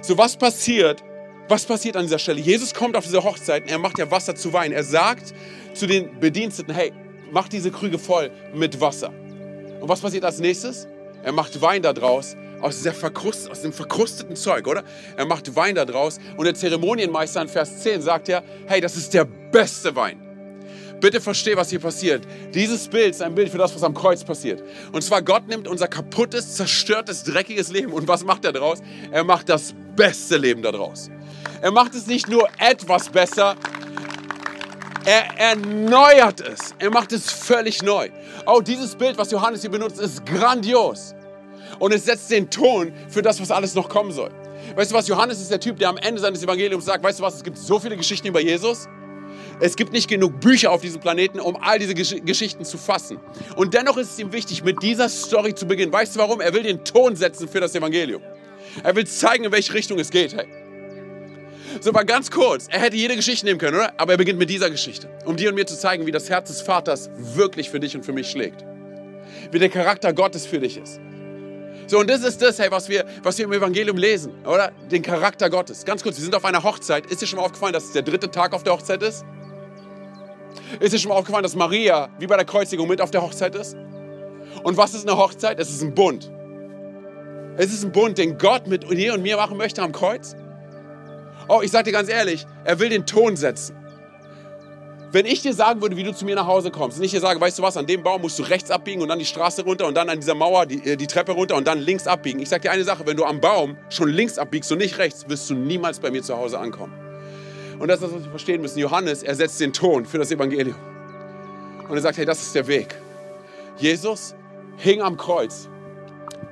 [0.00, 1.02] So, was passiert?
[1.48, 2.40] Was passiert an dieser Stelle?
[2.40, 4.72] Jesus kommt auf diese Hochzeit und er macht ja Wasser zu Wein.
[4.72, 5.34] Er sagt
[5.74, 6.92] zu den Bediensteten, hey,
[7.30, 9.12] mach diese Krüge voll mit Wasser.
[9.80, 10.88] Und was passiert als nächstes?
[11.22, 14.84] Er macht Wein da draus aus, Verkrust, aus dem verkrusteten Zeug, oder?
[15.16, 18.96] Er macht Wein da draus und der Zeremonienmeister in Vers 10 sagt ja, hey, das
[18.96, 20.31] ist der beste Wein.
[21.02, 22.22] Bitte versteh, was hier passiert.
[22.54, 24.62] Dieses Bild ist ein Bild für das, was am Kreuz passiert.
[24.92, 28.78] Und zwar Gott nimmt unser kaputtes, zerstörtes, dreckiges Leben und was macht er daraus?
[29.10, 31.10] Er macht das beste Leben daraus.
[31.60, 33.56] Er macht es nicht nur etwas besser,
[35.04, 36.72] er erneuert es.
[36.78, 38.08] Er macht es völlig neu.
[38.46, 41.16] Auch dieses Bild, was Johannes hier benutzt, ist grandios.
[41.80, 44.30] Und es setzt den Ton für das, was alles noch kommen soll.
[44.76, 47.24] Weißt du was, Johannes ist der Typ, der am Ende seines Evangeliums sagt, weißt du
[47.24, 48.86] was, es gibt so viele Geschichten über Jesus.
[49.60, 53.18] Es gibt nicht genug Bücher auf diesem Planeten, um all diese Gesch Geschichten zu fassen.
[53.56, 55.92] Und dennoch ist es ihm wichtig, mit dieser Story zu beginnen.
[55.92, 56.40] Weißt du warum?
[56.40, 58.22] Er will den Ton setzen für das Evangelium.
[58.82, 60.36] Er will zeigen, in welche Richtung es geht.
[60.36, 60.46] Hey.
[61.80, 62.68] So mal ganz kurz.
[62.68, 63.92] Er hätte jede Geschichte nehmen können, oder?
[63.96, 66.48] Aber er beginnt mit dieser Geschichte, um dir und mir zu zeigen, wie das Herz
[66.48, 68.64] des Vaters wirklich für dich und für mich schlägt.
[69.50, 71.00] Wie der Charakter Gottes für dich ist.
[71.86, 74.72] So, und das ist das, hey, was wir, was wir im Evangelium lesen, oder?
[74.90, 75.84] Den Charakter Gottes.
[75.84, 77.06] Ganz kurz, wir sind auf einer Hochzeit.
[77.06, 79.24] Ist dir schon mal aufgefallen, dass es der dritte Tag auf der Hochzeit ist?
[80.80, 83.54] Ist dir schon mal aufgefallen, dass Maria wie bei der Kreuzigung mit auf der Hochzeit
[83.54, 83.76] ist?
[84.62, 85.58] Und was ist eine Hochzeit?
[85.58, 86.30] Es ist ein Bund.
[87.56, 90.34] Es ist ein Bund, den Gott mit dir und mir machen möchte am Kreuz.
[91.48, 93.76] Oh, ich sage dir ganz ehrlich, er will den Ton setzen.
[95.10, 97.20] Wenn ich dir sagen würde, wie du zu mir nach Hause kommst, und ich dir
[97.20, 99.62] sage, weißt du was, an dem Baum musst du rechts abbiegen und dann die Straße
[99.62, 102.40] runter und dann an dieser Mauer die, äh, die Treppe runter und dann links abbiegen.
[102.40, 105.28] Ich sage dir eine Sache, wenn du am Baum schon links abbiegst und nicht rechts,
[105.28, 107.01] wirst du niemals bei mir zu Hause ankommen.
[107.82, 108.78] Und das ist das, was wir verstehen müssen.
[108.78, 110.76] Johannes, er setzt den Ton für das Evangelium.
[111.88, 112.94] Und er sagt, hey, das ist der Weg.
[113.76, 114.36] Jesus
[114.76, 115.68] hing am Kreuz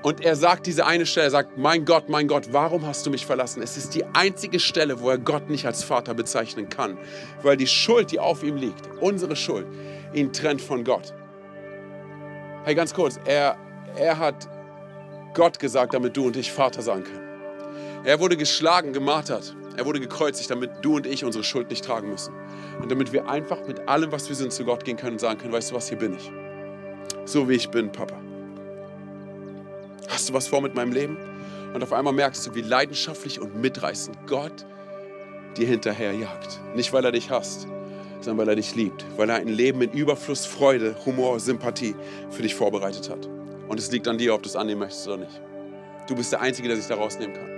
[0.02, 3.10] und er sagt diese eine Stelle, er sagt, mein Gott, mein Gott, warum hast du
[3.10, 3.62] mich verlassen?
[3.62, 6.98] Es ist die einzige Stelle, wo er Gott nicht als Vater bezeichnen kann,
[7.42, 9.68] weil die Schuld, die auf ihm liegt, unsere Schuld,
[10.12, 11.14] ihn trennt von Gott.
[12.64, 13.56] Hey, ganz kurz, er,
[13.96, 14.48] er hat
[15.34, 18.02] Gott gesagt, damit du und ich Vater sagen können.
[18.02, 22.10] Er wurde geschlagen, gemartert, er wurde gekreuzigt, damit du und ich unsere Schuld nicht tragen
[22.10, 22.34] müssen.
[22.80, 25.38] Und damit wir einfach mit allem, was wir sind, zu Gott gehen können und sagen
[25.38, 26.30] können, weißt du was, hier bin ich.
[27.24, 28.20] So wie ich bin, Papa
[30.20, 31.16] hast du was vor mit meinem Leben?
[31.72, 34.66] Und auf einmal merkst du, wie leidenschaftlich und mitreißend Gott
[35.56, 36.60] dir hinterherjagt.
[36.74, 37.66] Nicht, weil er dich hasst,
[38.20, 39.04] sondern weil er dich liebt.
[39.16, 41.94] Weil er ein Leben in Überfluss, Freude, Humor, Sympathie
[42.30, 43.28] für dich vorbereitet hat.
[43.68, 45.40] Und es liegt an dir, ob du es annehmen möchtest oder nicht.
[46.08, 47.49] Du bist der Einzige, der sich da rausnehmen kann.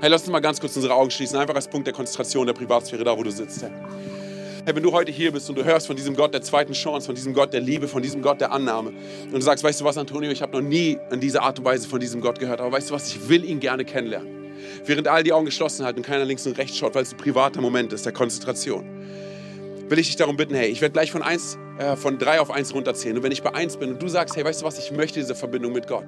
[0.00, 2.54] Hey, lass uns mal ganz kurz unsere Augen schließen, einfach als Punkt der Konzentration der
[2.54, 3.62] Privatsphäre, da wo du sitzt.
[3.62, 3.70] Hey.
[4.64, 7.16] Wenn du heute hier bist und du hörst von diesem Gott der zweiten Chance, von
[7.16, 8.90] diesem Gott der Liebe, von diesem Gott der Annahme
[9.24, 11.64] und du sagst, weißt du was, Antonio, ich habe noch nie in dieser Art und
[11.64, 14.28] Weise von diesem Gott gehört, aber weißt du was, ich will ihn gerne kennenlernen.
[14.84, 17.16] Während all die Augen geschlossen halten und keiner links und rechts schaut, weil es ein
[17.16, 18.84] privater Moment ist, der Konzentration,
[19.88, 22.52] will ich dich darum bitten, hey, ich werde gleich von, eins, äh, von drei auf
[22.52, 24.78] eins runterzählen und wenn ich bei eins bin und du sagst, hey, weißt du was,
[24.78, 26.06] ich möchte diese Verbindung mit Gott,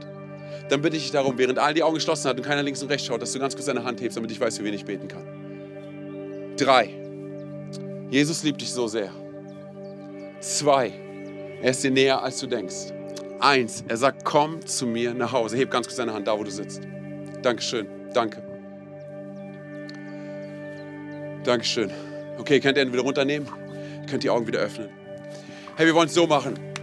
[0.68, 2.90] dann bitte ich dich darum, während all die Augen geschlossen halten und keiner links und
[2.90, 4.84] rechts schaut, dass du ganz kurz deine Hand hebst, damit ich weiß, für wen ich
[4.84, 6.54] beten kann.
[6.56, 6.90] Drei.
[8.10, 9.10] Jesus liebt dich so sehr.
[10.40, 10.92] Zwei,
[11.62, 12.92] er ist dir näher, als du denkst.
[13.40, 15.56] Eins, er sagt, komm zu mir nach Hause.
[15.56, 16.82] Heb ganz kurz deine Hand da, wo du sitzt.
[17.42, 18.42] Dankeschön, danke.
[21.44, 21.90] Dankeschön.
[22.38, 23.48] Okay, könnt ihr ihn wieder runternehmen?
[24.02, 24.88] Ihr könnt die Augen wieder öffnen.
[25.76, 26.73] Hey, wir wollen es so machen.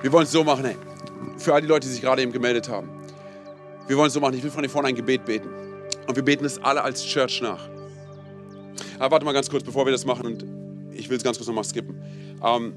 [0.00, 0.76] Wir wollen es so machen, hey.
[1.38, 2.88] Für all die Leute, die sich gerade eben gemeldet haben.
[3.88, 4.34] Wir wollen es so machen.
[4.34, 5.48] Ich will von dir vorne ein Gebet beten.
[6.06, 7.68] Und wir beten es alle als Church nach.
[8.98, 10.26] Aber warte mal ganz kurz, bevor wir das machen.
[10.26, 10.44] Und
[10.92, 12.00] ich will es ganz kurz nochmal skippen.
[12.44, 12.74] Ähm,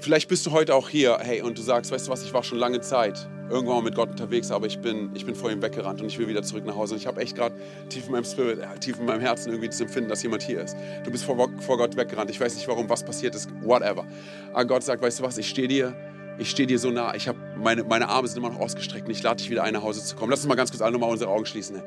[0.00, 2.42] vielleicht bist du heute auch hier, hey, und du sagst, weißt du was, ich war
[2.42, 5.62] schon lange Zeit irgendwann mal mit Gott unterwegs, aber ich bin, ich bin vor ihm
[5.62, 6.94] weggerannt und ich will wieder zurück nach Hause.
[6.94, 7.54] Und ich habe echt gerade
[7.88, 10.62] tief in meinem Spirit, äh, tief in meinem Herzen irgendwie das Empfinden, dass jemand hier
[10.62, 10.76] ist.
[11.04, 12.30] Du bist vor, vor Gott weggerannt.
[12.30, 14.06] Ich weiß nicht warum, was passiert ist, whatever.
[14.52, 15.94] Aber Gott sagt, weißt du was, ich stehe dir
[16.38, 19.12] ich stehe dir so nah, ich habe meine, meine Arme sind immer noch ausgestreckt und
[19.12, 20.30] ich lade dich wieder ein, nach Hause zu kommen.
[20.30, 21.82] Lass uns mal ganz kurz alle nochmal unsere Augen schließen.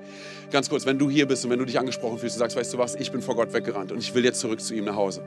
[0.52, 2.74] Ganz kurz, wenn du hier bist und wenn du dich angesprochen fühlst und sagst, weißt
[2.74, 4.96] du was, ich bin vor Gott weggerannt und ich will jetzt zurück zu ihm nach
[4.96, 5.24] Hause.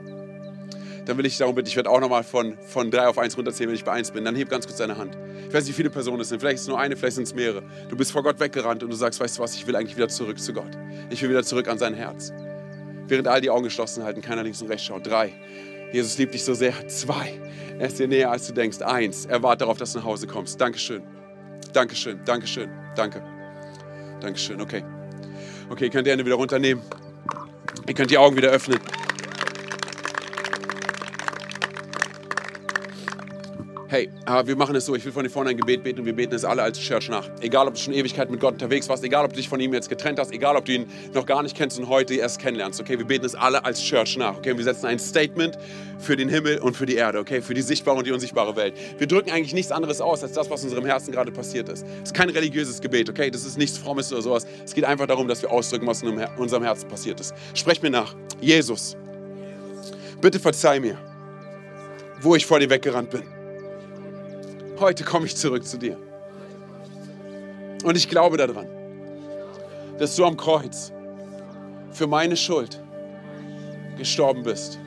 [1.05, 3.69] Dann will ich darum bitten, ich werde auch nochmal von, von drei auf eins runterzählen,
[3.69, 4.25] wenn ich bei eins bin.
[4.25, 5.15] Dann heb ganz kurz deine Hand.
[5.47, 6.39] Ich weiß nicht, wie viele Personen es sind.
[6.39, 7.63] Vielleicht ist es nur eine, vielleicht sind es mehrere.
[7.89, 10.07] Du bist vor Gott weggerannt und du sagst, weißt du was, ich will eigentlich wieder
[10.07, 10.71] zurück zu Gott.
[11.11, 12.33] Ich will wieder zurück an sein Herz.
[13.07, 15.05] Während all die Augen geschlossen halten, keiner links und rechts schaut.
[15.05, 15.33] Drei.
[15.91, 16.87] Jesus liebt dich so sehr.
[16.87, 17.39] Zwei.
[17.79, 18.81] Er ist dir näher, als du denkst.
[18.81, 20.59] Eins, er wartet darauf, dass du nach Hause kommst.
[20.59, 21.03] Dankeschön.
[21.73, 22.19] Dankeschön.
[22.25, 22.69] Dankeschön.
[22.95, 23.21] Danke.
[24.21, 24.61] Dankeschön.
[24.61, 24.83] Okay.
[25.69, 26.83] Okay, könnt ihr Hände wieder runternehmen.
[27.87, 28.79] Ihr könnt die Augen wieder öffnen.
[33.95, 34.09] Hey,
[34.45, 36.43] wir machen es so, ich will von vorne ein Gebet beten und wir beten es
[36.43, 37.29] alle als Church nach.
[37.39, 39.73] Egal, ob du schon Ewigkeit mit Gott unterwegs warst, egal, ob du dich von ihm
[39.73, 42.81] jetzt getrennt hast, egal, ob du ihn noch gar nicht kennst und heute erst kennenlernst,
[42.81, 45.57] okay, wir beten es alle als Church nach, okay, wir setzen ein Statement
[45.97, 48.73] für den Himmel und für die Erde, okay, für die sichtbare und die unsichtbare Welt.
[48.97, 51.85] Wir drücken eigentlich nichts anderes aus, als das, was in unserem Herzen gerade passiert ist.
[52.03, 54.45] Es ist kein religiöses Gebet, okay, das ist nichts Frommes oder sowas.
[54.65, 57.33] Es geht einfach darum, dass wir ausdrücken, was in unserem Herzen passiert ist.
[57.53, 58.13] Sprech mir nach.
[58.41, 58.97] Jesus,
[60.19, 60.97] bitte verzeih mir,
[62.19, 63.34] wo ich vor dir weggerannt bin.
[64.79, 65.97] Heute komme ich zurück zu dir.
[67.83, 68.67] Und ich glaube daran,
[69.97, 70.91] dass du am Kreuz
[71.91, 72.81] für meine Schuld
[73.97, 74.77] gestorben bist.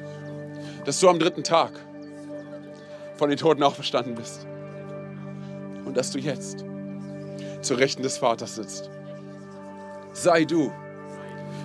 [0.85, 1.73] Dass du am dritten Tag
[3.17, 4.47] von den Toten auferstanden bist.
[5.85, 6.65] Und dass du jetzt
[7.63, 8.91] zur Rechten des Vaters sitzt.
[10.13, 10.71] Sei du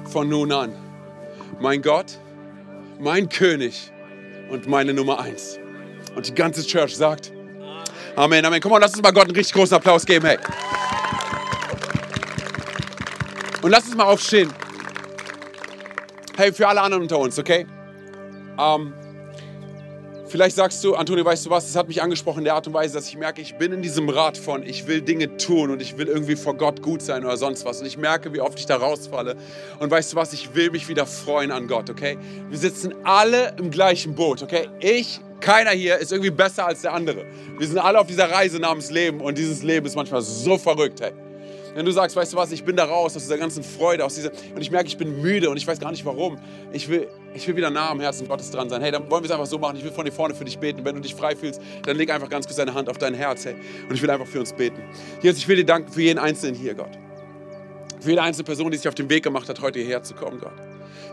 [0.05, 0.73] von nun an
[1.59, 2.19] mein Gott,
[2.99, 3.91] mein König
[4.49, 5.59] und meine Nummer eins.
[6.15, 7.31] Und die ganze Church sagt,
[8.15, 8.61] Amen, Amen.
[8.61, 10.37] Komm mal, lass uns mal Gott einen richtig großen Applaus geben, hey.
[13.63, 14.53] Und lass uns mal aufstehen.
[16.37, 17.65] Hey, für alle anderen unter uns, okay?
[18.59, 18.93] Ähm,
[20.27, 22.73] vielleicht sagst du, Antonio, weißt du was, das hat mich angesprochen in der Art und
[22.73, 25.81] Weise, dass ich merke, ich bin in diesem Rad von, ich will Dinge tun und
[25.81, 27.81] ich will irgendwie vor Gott gut sein oder sonst was.
[27.81, 29.35] Und ich merke, wie oft ich da rausfalle.
[29.79, 32.19] Und weißt du was, ich will mich wieder freuen an Gott, okay?
[32.49, 34.69] Wir sitzen alle im gleichen Boot, okay?
[34.81, 37.25] Ich keiner hier ist irgendwie besser als der andere.
[37.57, 41.01] Wir sind alle auf dieser Reise namens Leben und dieses Leben ist manchmal so verrückt,
[41.01, 41.11] hey.
[41.75, 44.13] Wenn du sagst, weißt du was, ich bin da raus aus dieser ganzen Freude, aus
[44.13, 46.37] dieser, und ich merke, ich bin müde und ich weiß gar nicht warum.
[46.71, 48.81] Ich will, ich will wieder nah am Herzen Gottes dran sein.
[48.81, 49.77] Hey, dann wollen wir es einfach so machen.
[49.77, 50.85] Ich will von dir vorne für dich beten.
[50.85, 53.45] Wenn du dich frei fühlst, dann leg einfach ganz kurz deine Hand auf dein Herz,
[53.45, 53.55] hey.
[53.89, 54.83] Und ich will einfach für uns beten.
[55.21, 56.91] Jesus, ich will dir danken für jeden Einzelnen hier, Gott.
[57.99, 60.39] Für jede einzelne Person, die sich auf den Weg gemacht hat, heute hierher zu kommen,
[60.39, 60.53] Gott.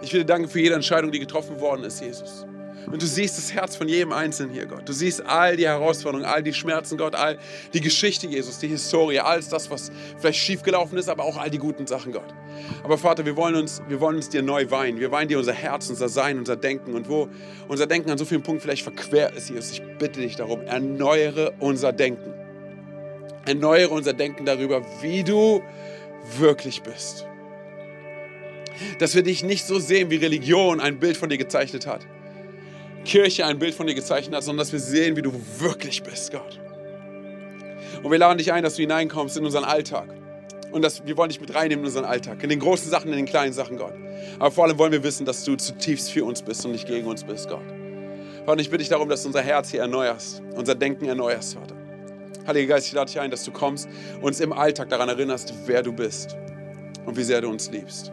[0.03, 2.45] Ich will dir danken für jede Entscheidung, die getroffen worden ist, Jesus.
[2.87, 4.89] Und du siehst das Herz von jedem Einzelnen hier, Gott.
[4.89, 7.39] Du siehst all die Herausforderungen, all die Schmerzen, Gott, all
[7.73, 11.59] die Geschichte, Jesus, die Historie, alles das, was vielleicht schiefgelaufen ist, aber auch all die
[11.59, 12.35] guten Sachen, Gott.
[12.83, 14.99] Aber Vater, wir wollen uns, wir wollen uns dir neu weinen.
[14.99, 16.95] Wir weinen dir unser Herz, unser Sein, unser Denken.
[16.95, 17.29] Und wo
[17.69, 21.53] unser Denken an so vielen Punkten vielleicht verquer ist, Jesus, ich bitte dich darum, erneuere
[21.61, 22.35] unser Denken.
[23.47, 25.63] Erneuere unser Denken darüber, wie du
[26.39, 27.27] wirklich bist.
[28.99, 32.07] Dass wir dich nicht so sehen, wie Religion ein Bild von dir gezeichnet hat
[33.05, 36.33] Kirche ein Bild von dir gezeichnet hat, sondern dass wir sehen, wie du wirklich bist,
[36.33, 36.61] Gott.
[38.03, 40.09] Und wir laden dich ein, dass du hineinkommst in unseren Alltag.
[40.73, 43.17] Und dass, wir wollen dich mit reinnehmen in unseren Alltag, in den großen Sachen, in
[43.17, 43.95] den kleinen Sachen, Gott.
[44.39, 47.07] Aber vor allem wollen wir wissen, dass du zutiefst für uns bist und nicht gegen
[47.09, 47.65] uns bist, Gott.
[48.47, 51.75] Vater, ich bitte dich darum, dass du unser Herz hier erneuerst, unser Denken erneuerst, Vater.
[52.47, 55.53] Heiliger Geist, ich lade dich ein, dass du kommst und uns im Alltag daran erinnerst,
[55.67, 56.37] wer du bist
[57.05, 58.13] und wie sehr du uns liebst.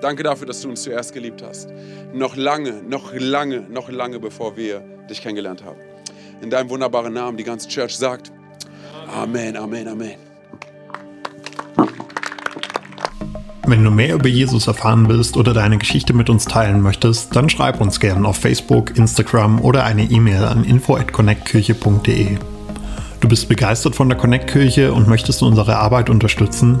[0.00, 1.68] Danke dafür, dass du uns zuerst geliebt hast.
[2.12, 4.80] Noch lange, noch lange, noch lange, bevor wir
[5.10, 5.78] dich kennengelernt haben.
[6.40, 8.30] In deinem wunderbaren Namen, die ganze Church sagt
[9.12, 10.28] Amen, Amen, Amen.
[13.66, 17.50] Wenn du mehr über Jesus erfahren willst oder deine Geschichte mit uns teilen möchtest, dann
[17.50, 22.38] schreib uns gerne auf Facebook, Instagram oder eine E-Mail an info@connectkirche.de.
[23.20, 26.80] Du bist begeistert von der Connect Kirche und möchtest unsere Arbeit unterstützen?